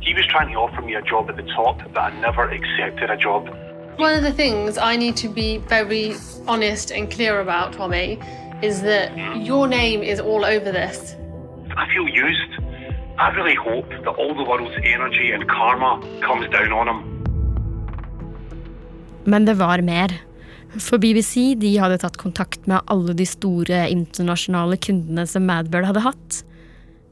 He 0.02 0.12
was 0.12 0.26
trying 0.26 0.52
to 0.52 0.58
offer 0.60 0.82
me 0.82 0.94
a 0.94 1.02
job 1.02 1.30
at 1.30 1.36
the 1.36 1.48
top, 1.56 1.78
but 1.94 1.98
I 1.98 2.10
never 2.20 2.44
accepted 2.50 3.10
a 3.10 3.16
job. 3.16 3.48
One 3.98 4.12
of 4.12 4.22
the 4.22 4.32
things 4.32 4.76
I 4.76 4.96
need 4.96 5.16
to 5.24 5.28
be 5.28 5.56
very 5.56 6.14
honest 6.46 6.90
and 6.90 7.10
clear 7.10 7.40
about, 7.40 7.72
Tommy, 7.72 8.18
is 8.60 8.82
that 8.82 9.08
your 9.42 9.66
name 9.66 10.02
is 10.02 10.20
all 10.20 10.44
over 10.44 10.70
this. 10.70 11.16
I 11.74 11.88
feel 11.94 12.06
used. 12.06 12.52
I 13.18 13.30
really 13.30 13.54
hope 13.54 13.88
that 13.88 14.14
all 14.20 14.34
the 14.34 14.44
world's 14.44 14.76
energy 14.84 15.32
and 15.32 15.48
karma 15.48 16.02
comes 16.20 16.46
down 16.52 16.72
on 16.72 16.88
him. 16.88 17.00
Men 19.24 19.44
det 19.44 19.54
var 19.54 19.80
mer. 19.80 20.12
For 20.78 20.98
BBC 20.98 21.54
de 21.56 21.78
hadde 21.78 21.98
tatt 21.98 22.20
kontakt 22.20 22.66
med 22.66 22.84
alle 22.86 23.16
de 23.16 23.24
store 23.26 23.88
internasjonale 23.88 24.76
kundene 24.76 25.24
som 25.26 25.48
Madbird 25.48 25.88
hadde 25.88 26.04
hatt. 26.04 26.44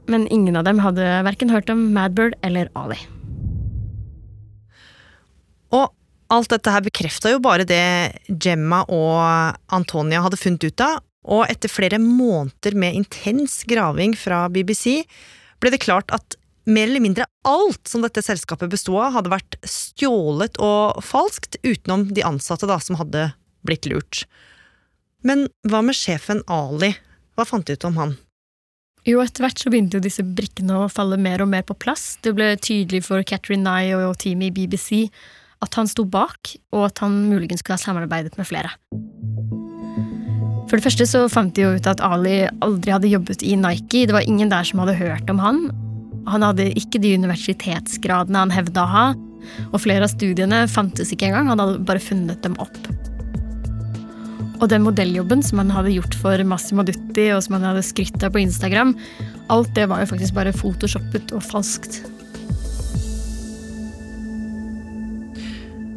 Men 0.05 0.27
ingen 0.27 0.55
av 0.55 0.69
dem 0.69 0.79
hadde 0.85 1.23
verken 1.25 1.49
hørt 1.49 1.69
om 1.73 1.87
Madbird 1.97 2.37
eller 2.45 2.69
Ali. 2.77 3.01
Og 5.73 5.89
alt 6.33 6.49
dette 6.49 6.71
her 6.73 6.85
bekrefta 6.85 7.33
jo 7.33 7.41
bare 7.43 7.67
det 7.67 7.81
Gemma 8.41 8.83
og 8.89 9.57
Antonia 9.75 10.23
hadde 10.25 10.39
funnet 10.39 10.65
ut 10.65 10.83
av, 10.83 11.03
og 11.25 11.45
etter 11.49 11.71
flere 11.71 11.99
måneder 12.01 12.77
med 12.77 12.97
intens 12.97 13.63
graving 13.69 14.13
fra 14.17 14.45
BBC 14.53 15.05
ble 15.61 15.71
det 15.73 15.81
klart 15.85 16.11
at 16.13 16.37
mer 16.65 16.89
eller 16.89 17.01
mindre 17.01 17.25
alt 17.45 17.89
som 17.89 18.03
dette 18.05 18.23
selskapet 18.25 18.71
bestod 18.71 18.99
av, 19.01 19.13
hadde 19.19 19.33
vært 19.33 19.57
stjålet 19.69 20.57
og 20.61 21.01
falskt, 21.05 21.59
utenom 21.65 22.07
de 22.13 22.25
ansatte 22.25 22.69
da, 22.69 22.79
som 22.81 22.97
hadde 22.99 23.29
blitt 23.65 23.85
lurt. 23.89 24.25
Men 25.25 25.47
hva 25.65 25.81
med 25.85 25.97
sjefen 25.97 26.43
Ali? 26.49 26.93
Hva 27.35 27.45
fant 27.49 27.65
de 27.67 27.77
ut 27.77 27.87
om 27.87 27.97
han? 28.01 28.15
Jo, 29.05 29.19
etter 29.21 29.45
hvert 29.45 29.61
så 29.61 29.69
begynte 29.69 29.99
jo 29.99 30.05
disse 30.05 30.25
brikkene 30.25 30.79
å 30.81 30.89
falle 30.89 31.17
mer 31.21 31.43
og 31.43 31.51
mer 31.51 31.65
på 31.65 31.77
plass. 31.77 32.15
Det 32.25 32.33
ble 32.37 32.55
tydelig 32.57 33.03
for 33.05 33.21
Catherine 33.27 33.65
Nye 33.65 33.97
og 34.07 34.17
teamet 34.21 34.49
i 34.49 34.55
BBC 34.65 35.05
at 35.65 35.75
han 35.79 35.89
sto 35.89 36.05
bak, 36.07 36.55
og 36.75 36.87
at 36.89 37.01
han 37.03 37.25
muligens 37.29 37.65
kunne 37.65 37.79
ha 37.79 37.83
samarbeidet 37.83 38.37
med 38.39 38.47
flere. 38.47 38.71
For 40.65 40.77
det 40.77 40.85
første 40.87 41.05
så 41.09 41.25
fant 41.29 41.53
de 41.55 41.65
jo 41.65 41.75
ut 41.77 41.87
at 41.89 42.01
Ali 42.03 42.45
aldri 42.65 42.93
hadde 42.93 43.11
jobbet 43.11 43.43
i 43.45 43.53
Nike. 43.59 44.07
Det 44.09 44.15
var 44.15 44.25
ingen 44.25 44.49
der 44.49 44.65
som 44.65 44.81
hadde 44.81 44.97
hørt 44.97 45.29
om 45.29 45.41
han. 45.41 45.67
Han 46.29 46.45
hadde 46.45 46.71
ikke 46.73 47.01
de 47.03 47.13
universitetsgradene 47.19 48.45
han 48.47 48.53
hevda 48.53 48.85
å 48.85 48.93
ha, 48.93 49.05
og 49.69 49.81
flere 49.83 50.07
av 50.07 50.13
studiene 50.13 50.63
fantes 50.71 51.13
ikke 51.13 51.29
engang. 51.29 51.51
Han 51.53 51.61
hadde 51.61 51.83
bare 51.85 52.01
funnet 52.01 52.41
dem 52.45 52.57
opp. 52.63 52.79
Og 54.63 54.69
den 54.71 54.85
modelljobben 54.87 55.43
som 55.45 55.59
han 55.61 55.73
hadde 55.73 55.93
gjort 55.93 56.15
for 56.17 56.41
Massimo 56.47 56.85
Dutti, 56.87 57.27
og 57.35 57.43
som 57.45 57.59
han 57.59 57.69
hadde 57.69 57.85
skrytt 57.85 58.23
av 58.23 58.33
på 58.33 58.41
Instagram, 58.41 58.95
alt 59.53 59.69
det 59.77 59.85
var 59.91 60.01
jo 60.01 60.09
faktisk 60.15 60.37
bare 60.37 60.55
photoshoppet 60.55 61.35
og 61.35 61.43
falskt. 61.45 62.01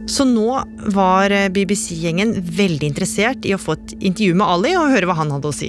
Så 0.08 0.24
nå 0.24 0.62
var 0.94 1.32
BBC-gjengen 1.52 2.30
veldig 2.40 2.88
interessert 2.88 3.44
i 3.44 3.52
å 3.52 3.60
få 3.60 3.74
et 3.76 3.92
intervju 3.98 4.38
med 4.40 4.48
Ali 4.48 4.70
og 4.78 4.94
høre 4.94 5.08
hva 5.10 5.18
han 5.18 5.34
hadde 5.34 5.50
å 5.50 5.52
si. 5.52 5.68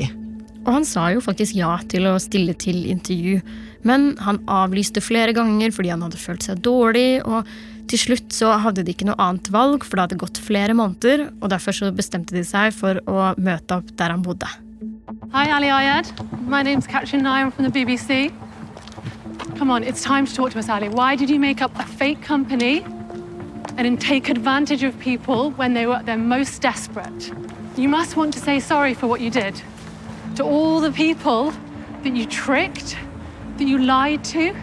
Og 0.63 0.69
han 0.77 0.85
sa 0.87 1.09
jo 1.11 1.23
faktisk 1.23 1.57
ja 1.57 1.73
til 1.91 2.07
å 2.07 2.13
stille 2.23 2.53
til 2.59 2.85
intervju, 2.87 3.41
men 3.87 4.13
han 4.23 4.39
avlyste 4.47 5.03
flere 5.03 5.33
ganger 5.35 5.73
fordi 5.75 5.91
han 5.91 6.05
hadde 6.05 6.19
følt 6.21 6.45
seg 6.47 6.61
dårlig, 6.63 7.19
og 7.27 7.47
til 7.91 7.99
slutt 7.99 8.35
så 8.35 8.53
hadde 8.63 8.85
de 8.87 8.93
ikke 8.93 9.07
noe 9.09 9.19
annet 9.19 9.49
valg, 9.51 9.83
for 9.83 9.97
det 9.97 10.05
hadde 10.07 10.19
gått 10.21 10.39
flere 10.45 10.75
måneder, 10.77 11.25
og 11.41 11.51
derfor 11.51 11.75
så 11.75 11.89
bestemte 11.95 12.35
de 12.35 12.45
seg 12.47 12.71
for 12.75 13.01
å 13.11 13.31
møte 13.35 13.79
opp 13.81 13.89
der 13.99 14.13
han 14.13 14.23
bodde. 14.23 14.47
Hi, 15.33 15.49
Ali 15.51 15.71
Ayed. 15.73 16.13
My 16.47 16.61
name's 16.63 16.87
Katrin 16.87 17.25
Nye. 17.25 17.43
I'm 17.43 17.51
from 17.51 17.67
the 17.67 17.73
BBC. 17.73 18.31
Come 19.57 19.71
on, 19.71 19.83
it's 19.83 20.03
time 20.03 20.25
to 20.25 20.35
talk 20.35 20.51
to 20.51 20.59
us, 20.59 20.69
Ali. 20.69 20.87
Why 20.87 21.15
did 21.15 21.29
you 21.29 21.39
make 21.39 21.61
up 21.61 21.75
a 21.79 21.83
fake 21.83 22.21
company 22.21 22.85
and 23.85 23.99
take 23.99 24.29
advantage 24.29 24.83
of 24.83 24.99
people 24.99 25.51
when 25.51 25.73
they 25.73 25.85
were 25.85 25.95
at 25.95 26.05
their 26.05 26.17
most 26.17 26.61
desperate? 26.61 27.31
You 27.77 27.87
must 27.87 28.17
want 28.17 28.33
to 28.33 28.39
say 28.39 28.59
sorry 28.59 28.93
for 28.93 29.07
what 29.07 29.21
you 29.21 29.29
did. 29.29 29.61
To 30.35 30.43
all 30.43 30.81
the 30.81 30.91
people 30.91 31.53
that 32.03 32.15
you 32.15 32.25
tricked, 32.25 32.97
that 33.57 33.67
you 33.67 33.77
lied 33.77 34.23
to. 34.25 34.55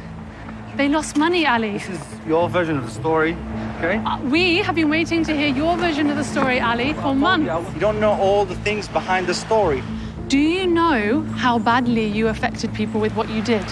They 0.77 0.89
lost 0.89 1.17
money, 1.17 1.47
Ali. 1.47 1.73
This 1.73 1.89
is 1.89 2.01
your 2.27 2.49
version 2.49 2.77
of 2.77 2.85
the 2.85 2.91
story, 2.91 3.37
okay? 3.79 3.97
Uh, 3.99 4.21
we 4.25 4.59
have 4.59 4.75
been 4.75 4.91
waiting 4.91 5.25
to 5.25 5.35
hear 5.35 5.49
your 5.49 5.77
version 5.77 6.11
of 6.11 6.17
the 6.17 6.25
story, 6.25 6.61
Ali, 6.61 6.93
for 6.95 7.15
months. 7.15 7.75
You 7.75 7.81
don't 7.81 8.01
know 8.01 8.13
all 8.13 8.45
the 8.45 8.57
things 8.57 8.89
behind 8.89 9.27
the 9.27 9.35
story. 9.35 9.83
Do 10.29 10.39
you 10.39 10.67
know 10.67 11.23
how 11.37 11.59
badly 11.59 12.07
you 12.07 12.29
affected 12.29 12.75
people 12.75 13.01
with 13.01 13.15
what 13.15 13.31
you 13.31 13.43
did? 13.43 13.65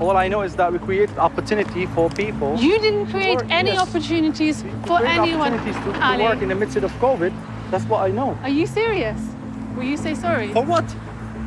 All 0.00 0.16
I 0.16 0.28
know 0.28 0.40
is 0.40 0.56
that 0.56 0.72
we 0.72 0.78
created 0.78 1.18
opportunity 1.18 1.84
for 1.86 2.08
people. 2.08 2.56
You 2.56 2.78
didn't 2.78 3.08
create 3.10 3.36
work, 3.36 3.50
any 3.50 3.72
yes. 3.72 3.86
opportunities 3.86 4.64
We 4.64 4.70
for 4.86 5.04
anyone, 5.04 5.52
opportunities 5.52 5.76
to, 5.84 5.92
to 5.92 6.22
work 6.22 6.40
in 6.40 6.48
the 6.48 6.54
midst 6.54 6.76
of 6.78 6.90
COVID. 6.92 7.32
That's 7.70 7.84
what 7.84 8.00
I 8.02 8.10
know. 8.10 8.38
Are 8.42 8.48
you 8.48 8.66
serious? 8.66 9.20
Will 9.76 9.84
you 9.84 9.98
say 9.98 10.14
sorry? 10.14 10.52
For 10.54 10.64
what? 10.64 10.86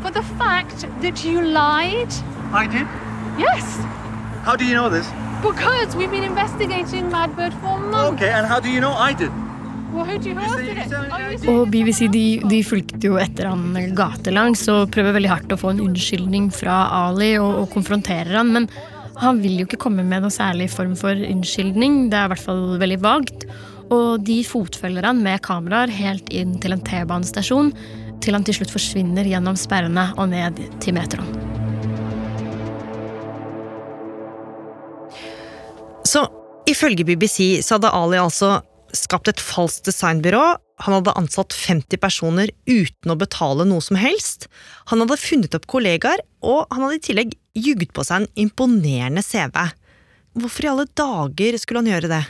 For 0.03 0.11
the 0.11 0.21
fact 0.37 0.81
that 1.01 1.25
you 1.25 1.41
lied? 1.41 2.13
I 2.51 2.67
did. 2.67 2.87
Yes, 3.39 3.65
How 4.45 4.55
do 4.55 4.65
you 4.65 4.75
know 4.75 4.89
this? 4.89 5.07
because 5.41 5.93
we've 5.95 6.11
been 6.11 6.23
investigating 6.23 7.09
Madbird 7.09 7.51
for 7.59 7.77
months. 7.77 8.13
Okay, 8.13 8.31
and 8.31 8.45
how 8.45 8.59
do 8.61 8.69
you 8.69 8.79
know 8.79 8.93
I 8.93 9.11
did? 9.13 9.31
Og 9.93 11.67
BBC 11.69 12.08
de, 12.13 12.25
de 12.49 12.60
fulgte 12.65 13.08
jo 13.10 13.19
etter 13.21 13.49
han 13.49 13.75
gatelangs 13.97 14.65
og 14.73 14.89
prøver 14.93 15.15
veldig 15.17 15.32
hardt 15.32 15.53
å 15.53 15.60
få 15.60 15.73
en 15.73 15.84
unnskyldning 15.84 16.49
fra 16.53 16.88
Ali 17.03 17.36
og, 17.38 17.63
og 17.63 17.69
konfronterer 17.75 18.34
han, 18.39 18.53
men 18.56 18.69
han 19.21 19.41
vil 19.43 19.60
jo 19.62 19.67
ikke 19.67 19.82
komme 19.86 20.06
med 20.08 20.25
noe 20.25 20.34
særlig 20.34 20.71
form 20.73 20.95
for 20.97 21.13
unnskyldning. 21.13 22.08
Det 22.10 22.17
er 22.17 22.27
i 22.27 22.34
hvert 22.34 22.45
fall 22.47 22.63
veldig 22.82 22.99
vagt. 23.03 23.45
Og 23.93 24.23
de 24.25 24.39
fotfølger 24.47 25.06
han 25.06 25.21
med 25.23 25.43
kameraer 25.45 25.91
helt 25.93 26.32
inn 26.34 26.58
til 26.63 26.73
en 26.73 26.82
T-banestasjon, 26.84 27.73
til 28.23 28.38
han 28.38 28.45
til 28.47 28.58
slutt 28.58 28.73
forsvinner 28.73 29.27
gjennom 29.27 29.58
sperrene 29.60 30.10
og 30.17 30.32
ned 30.32 30.58
til 30.84 30.97
metroen. 30.97 31.29
Så 36.08 36.25
ifølge 36.69 37.06
BBC 37.06 37.62
så 37.65 37.77
hadde 37.77 37.93
Ali 37.93 38.19
altså 38.21 38.58
skapt 38.97 39.29
et 39.32 39.41
falskt 39.41 39.88
designbyrå. 39.89 40.43
Han 40.86 40.97
hadde 40.97 41.15
ansatt 41.19 41.53
50 41.56 41.99
personer 42.01 42.51
uten 42.69 43.13
å 43.13 43.17
betale 43.19 43.65
noe 43.67 43.84
som 43.84 43.97
helst. 43.99 44.47
Han 44.91 45.03
hadde 45.03 45.19
funnet 45.21 45.56
opp 45.58 45.67
kollegaer, 45.71 46.23
og 46.45 46.65
han 46.73 46.86
hadde 46.86 46.99
i 46.99 47.06
tillegg 47.10 47.38
jugd 47.58 47.93
på 47.93 48.06
seg 48.06 48.23
en 48.23 48.45
imponerende 48.47 49.23
CV. 49.25 49.58
Hvorfor 50.38 50.65
i 50.65 50.71
alle 50.71 50.89
dager 50.97 51.60
skulle 51.62 51.84
han 51.84 51.91
gjøre 51.93 52.12
det? 52.12 52.23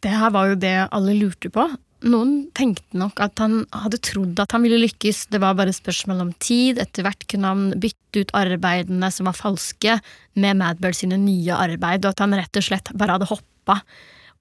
Det 0.00 0.12
her 0.16 0.32
var 0.32 0.50
jo 0.50 0.60
det 0.60 0.76
alle 0.88 1.16
lurte 1.18 1.52
på. 1.52 1.66
Noen 2.08 2.46
tenkte 2.56 2.96
nok 2.96 3.18
at 3.20 3.36
han 3.42 3.66
hadde 3.76 3.98
trodd 4.00 4.38
at 4.40 4.54
han 4.56 4.64
ville 4.64 4.78
lykkes, 4.80 5.26
det 5.34 5.42
var 5.42 5.58
bare 5.58 5.74
spørsmål 5.76 6.22
om 6.24 6.30
tid. 6.40 6.80
Etter 6.80 7.04
hvert 7.04 7.26
kunne 7.28 7.50
han 7.52 7.66
bytte 7.82 8.24
ut 8.24 8.32
arbeidene 8.36 9.10
som 9.12 9.28
var 9.28 9.36
falske, 9.36 9.98
med 10.40 10.56
Madbird 10.62 10.96
sine 10.96 11.20
nye 11.20 11.58
arbeid, 11.68 12.06
og 12.06 12.14
at 12.14 12.24
han 12.24 12.38
rett 12.40 12.56
og 12.56 12.64
slett 12.64 12.88
bare 12.96 13.18
hadde 13.18 13.28
hoppa 13.28 13.82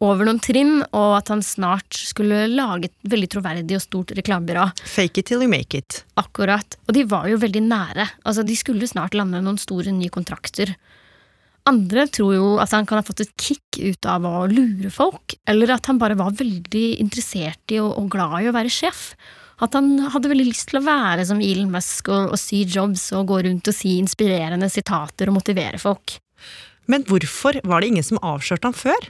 over 0.03 0.27
noen 0.27 0.39
trinn, 0.39 0.77
og 0.95 1.17
at 1.17 1.31
han 1.33 1.41
snart 1.43 1.97
skulle 1.97 2.45
lage 2.51 2.88
et 2.88 3.12
veldig 3.12 3.29
troverdig 3.35 3.75
og 3.75 3.83
stort 3.83 4.13
reklamebyrå. 4.15 4.69
Fake 4.88 5.19
it 5.19 5.27
till 5.27 5.43
you 5.43 5.51
make 5.51 5.75
it. 5.75 6.03
Akkurat. 6.19 6.77
Og 6.88 6.95
de 6.95 7.03
var 7.09 7.27
jo 7.27 7.39
veldig 7.41 7.65
nære. 7.67 8.07
Altså, 8.23 8.45
de 8.47 8.55
skulle 8.55 8.88
snart 8.88 9.17
lande 9.17 9.41
noen 9.43 9.59
store 9.59 9.91
nye 9.95 10.12
kontrakter. 10.13 10.71
Andre 11.67 12.05
tror 12.07 12.31
jo 12.33 12.47
at 12.63 12.71
han 12.73 12.88
kan 12.88 13.01
ha 13.01 13.05
fått 13.05 13.25
et 13.25 13.35
kick 13.38 13.81
ut 13.81 14.07
av 14.07 14.23
å 14.25 14.47
lure 14.49 14.89
folk, 14.93 15.35
eller 15.49 15.75
at 15.75 15.91
han 15.91 15.99
bare 16.01 16.17
var 16.17 16.38
veldig 16.38 16.88
interessert 17.03 17.75
i 17.75 17.81
og, 17.83 17.91
og 17.99 18.07
glad 18.15 18.39
i 18.39 18.49
å 18.49 18.55
være 18.55 18.71
sjef. 18.73 19.12
At 19.59 19.75
han 19.75 19.97
hadde 20.13 20.31
veldig 20.31 20.47
lyst 20.47 20.69
til 20.71 20.79
å 20.79 20.85
være 20.85 21.25
som 21.27 21.43
Elon 21.43 21.73
Musk 21.73 22.07
og, 22.07 22.31
og 22.31 22.39
si 22.39 22.63
Jobs 22.63 23.09
og 23.17 23.27
gå 23.33 23.41
rundt 23.49 23.67
og 23.67 23.75
si 23.75 23.97
inspirerende 23.99 24.71
sitater 24.71 25.27
og 25.27 25.41
motivere 25.41 25.81
folk. 25.81 26.15
Men 26.89 27.03
hvorfor 27.05 27.59
var 27.67 27.83
det 27.83 27.91
ingen 27.91 28.07
som 28.07 28.21
avslørte 28.23 28.71
ham 28.71 28.77
før? 28.77 29.09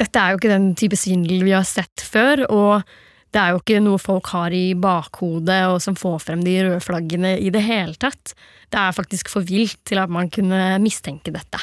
Dette 0.00 0.20
er 0.20 0.32
jo 0.32 0.40
ikke 0.40 0.50
den 0.52 0.72
type 0.78 0.98
svindel 0.98 1.44
vi 1.46 1.54
har 1.54 1.66
sett 1.68 2.02
før, 2.02 2.44
og 2.50 2.88
det 3.34 3.40
er 3.42 3.52
jo 3.52 3.60
ikke 3.60 3.82
noe 3.82 3.98
folk 3.98 4.28
har 4.30 4.54
i 4.54 4.76
bakhodet 4.78 5.60
og 5.72 5.80
som 5.82 5.96
får 5.98 6.20
frem 6.22 6.42
de 6.46 6.54
røde 6.62 6.82
flaggene 6.82 7.34
i 7.42 7.50
det 7.54 7.64
hele 7.66 7.94
tatt. 7.98 8.34
Det 8.70 8.78
er 8.78 8.94
faktisk 8.94 9.30
for 9.32 9.46
vilt 9.46 9.80
til 9.86 9.98
at 10.02 10.12
man 10.12 10.30
kunne 10.34 10.76
mistenke 10.82 11.34
dette. 11.34 11.58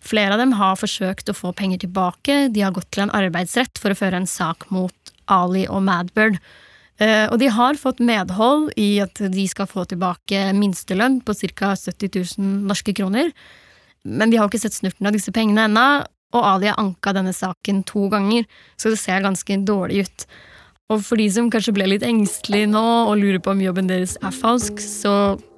Flere 0.00 0.34
av 0.36 0.40
dem 0.40 0.54
har 0.56 0.78
forsøkt 0.80 1.28
å 1.28 1.36
få 1.36 1.52
penger 1.58 1.82
tilbake, 1.82 2.48
de 2.54 2.62
har 2.64 2.74
gått 2.74 2.88
til 2.94 3.04
en 3.04 3.14
arbeidsrett 3.18 3.82
for 3.82 3.92
å 3.92 3.98
føre 3.98 4.22
en 4.22 4.30
sak 4.30 4.68
mot 4.72 5.14
Ali 5.30 5.66
og 5.68 5.82
Madbird. 5.86 6.38
Eh, 7.00 7.26
og 7.26 7.36
de 7.42 7.50
har 7.52 7.80
fått 7.80 8.00
medhold 8.04 8.70
i 8.80 9.00
at 9.04 9.20
de 9.32 9.44
skal 9.50 9.68
få 9.68 9.84
tilbake 9.90 10.50
minstelønn 10.56 11.20
på 11.24 11.36
ca. 11.52 11.74
70 11.76 12.14
000 12.38 12.64
norske 12.70 12.94
kroner. 12.96 13.34
Men 14.04 14.32
de 14.32 14.40
har 14.40 14.48
ikke 14.48 14.62
sett 14.62 14.78
snurten 14.78 15.10
av 15.10 15.16
disse 15.16 15.32
pengene 15.36 15.66
ennå, 15.68 15.86
og 16.30 16.46
Ali 16.46 16.70
har 16.70 16.78
anka 16.80 17.14
denne 17.16 17.34
saken 17.34 17.82
to 17.88 18.06
ganger, 18.12 18.46
så 18.78 18.92
det 18.92 19.00
ser 19.02 19.24
ganske 19.24 19.60
dårlig 19.66 20.06
ut. 20.06 20.26
Og 20.90 21.04
for 21.06 21.20
de 21.20 21.28
som 21.30 21.50
kanskje 21.50 21.74
ble 21.76 21.86
litt 21.92 22.06
engstelige 22.06 22.70
nå 22.70 22.84
og 23.10 23.18
lurer 23.20 23.38
på 23.42 23.52
om 23.54 23.62
jobben 23.62 23.90
deres 23.90 24.16
er 24.22 24.34
falsk, 24.34 24.82
så 24.82 25.14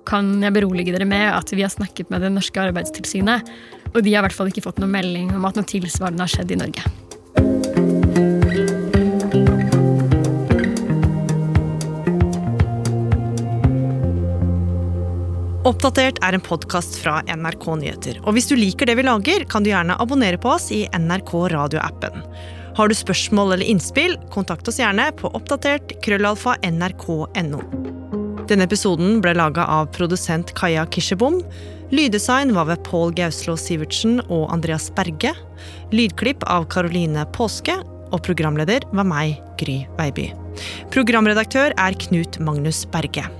kan 0.08 0.34
jeg 0.42 0.54
berolige 0.56 0.92
dere 0.94 1.06
med 1.08 1.28
at 1.30 1.52
vi 1.54 1.62
har 1.64 1.72
snakket 1.72 2.10
med 2.10 2.24
det 2.24 2.32
norske 2.34 2.60
arbeidstilsynet, 2.60 3.48
og 3.92 4.02
de 4.02 4.12
har 4.12 4.22
i 4.22 4.26
hvert 4.26 4.36
fall 4.36 4.50
ikke 4.50 4.64
fått 4.64 4.82
noen 4.82 4.94
melding 4.96 5.32
om 5.36 5.48
at 5.48 5.58
noe 5.58 5.68
tilsvarende 5.68 6.24
har 6.24 6.32
skjedd 6.32 6.56
i 6.56 6.62
Norge. 6.64 7.11
Oppdatert 15.62 16.16
er 16.26 16.34
en 16.34 16.42
podkast 16.42 16.96
fra 16.98 17.20
NRK 17.30 17.64
Nyheter. 17.78 18.16
Og 18.26 18.34
hvis 18.34 18.48
du 18.50 18.56
liker 18.58 18.88
det 18.88 18.96
vi 18.98 19.04
lager, 19.06 19.44
kan 19.46 19.62
du 19.62 19.68
gjerne 19.70 19.94
abonnere 20.02 20.40
på 20.42 20.50
oss 20.50 20.72
i 20.74 20.80
NRK 20.90 21.30
radioappen. 21.52 22.24
Har 22.74 22.90
du 22.90 22.96
spørsmål 22.98 23.54
eller 23.54 23.70
innspill, 23.70 24.16
kontakt 24.34 24.66
oss 24.66 24.80
gjerne 24.82 25.12
på 25.20 25.30
oppdatert 25.38 25.94
krøllalfa 26.02 26.56
nrk.no. 26.66 27.60
Denne 28.50 28.66
episoden 28.66 29.20
ble 29.22 29.36
laga 29.38 29.68
av 29.70 29.92
produsent 29.94 30.50
Kaja 30.58 30.82
Kirsebom. 30.90 31.38
Lyddesign 31.94 32.56
var 32.58 32.66
ved 32.72 32.82
Pål 32.88 33.14
Gauslå 33.20 33.54
Sivertsen 33.54 34.18
og 34.24 34.48
Andreas 34.50 34.90
Berge. 34.98 35.30
Lydklipp 35.94 36.42
av 36.50 36.66
Karoline 36.74 37.28
Påske. 37.38 37.78
Og 38.10 38.18
programleder 38.26 38.82
var 38.90 39.06
meg, 39.06 39.38
Gry 39.62 39.84
Veiby. 39.94 40.32
Programredaktør 40.90 41.70
er 41.78 42.02
Knut 42.02 42.42
Magnus 42.42 42.82
Berge. 42.90 43.30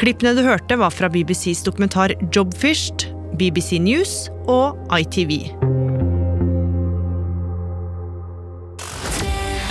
Klippene 0.00 0.30
du 0.32 0.40
hørte, 0.40 0.78
var 0.80 0.94
fra 0.96 1.10
BBCs 1.12 1.60
dokumentar 1.66 2.14
Jobfished, 2.32 3.04
BBC 3.36 3.76
News 3.84 4.30
og 4.48 4.78
ITV. 4.96 5.34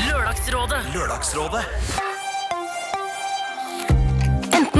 Lørdagsrådet. 0.05 0.83
Lørdagsrådet. 0.93 2.08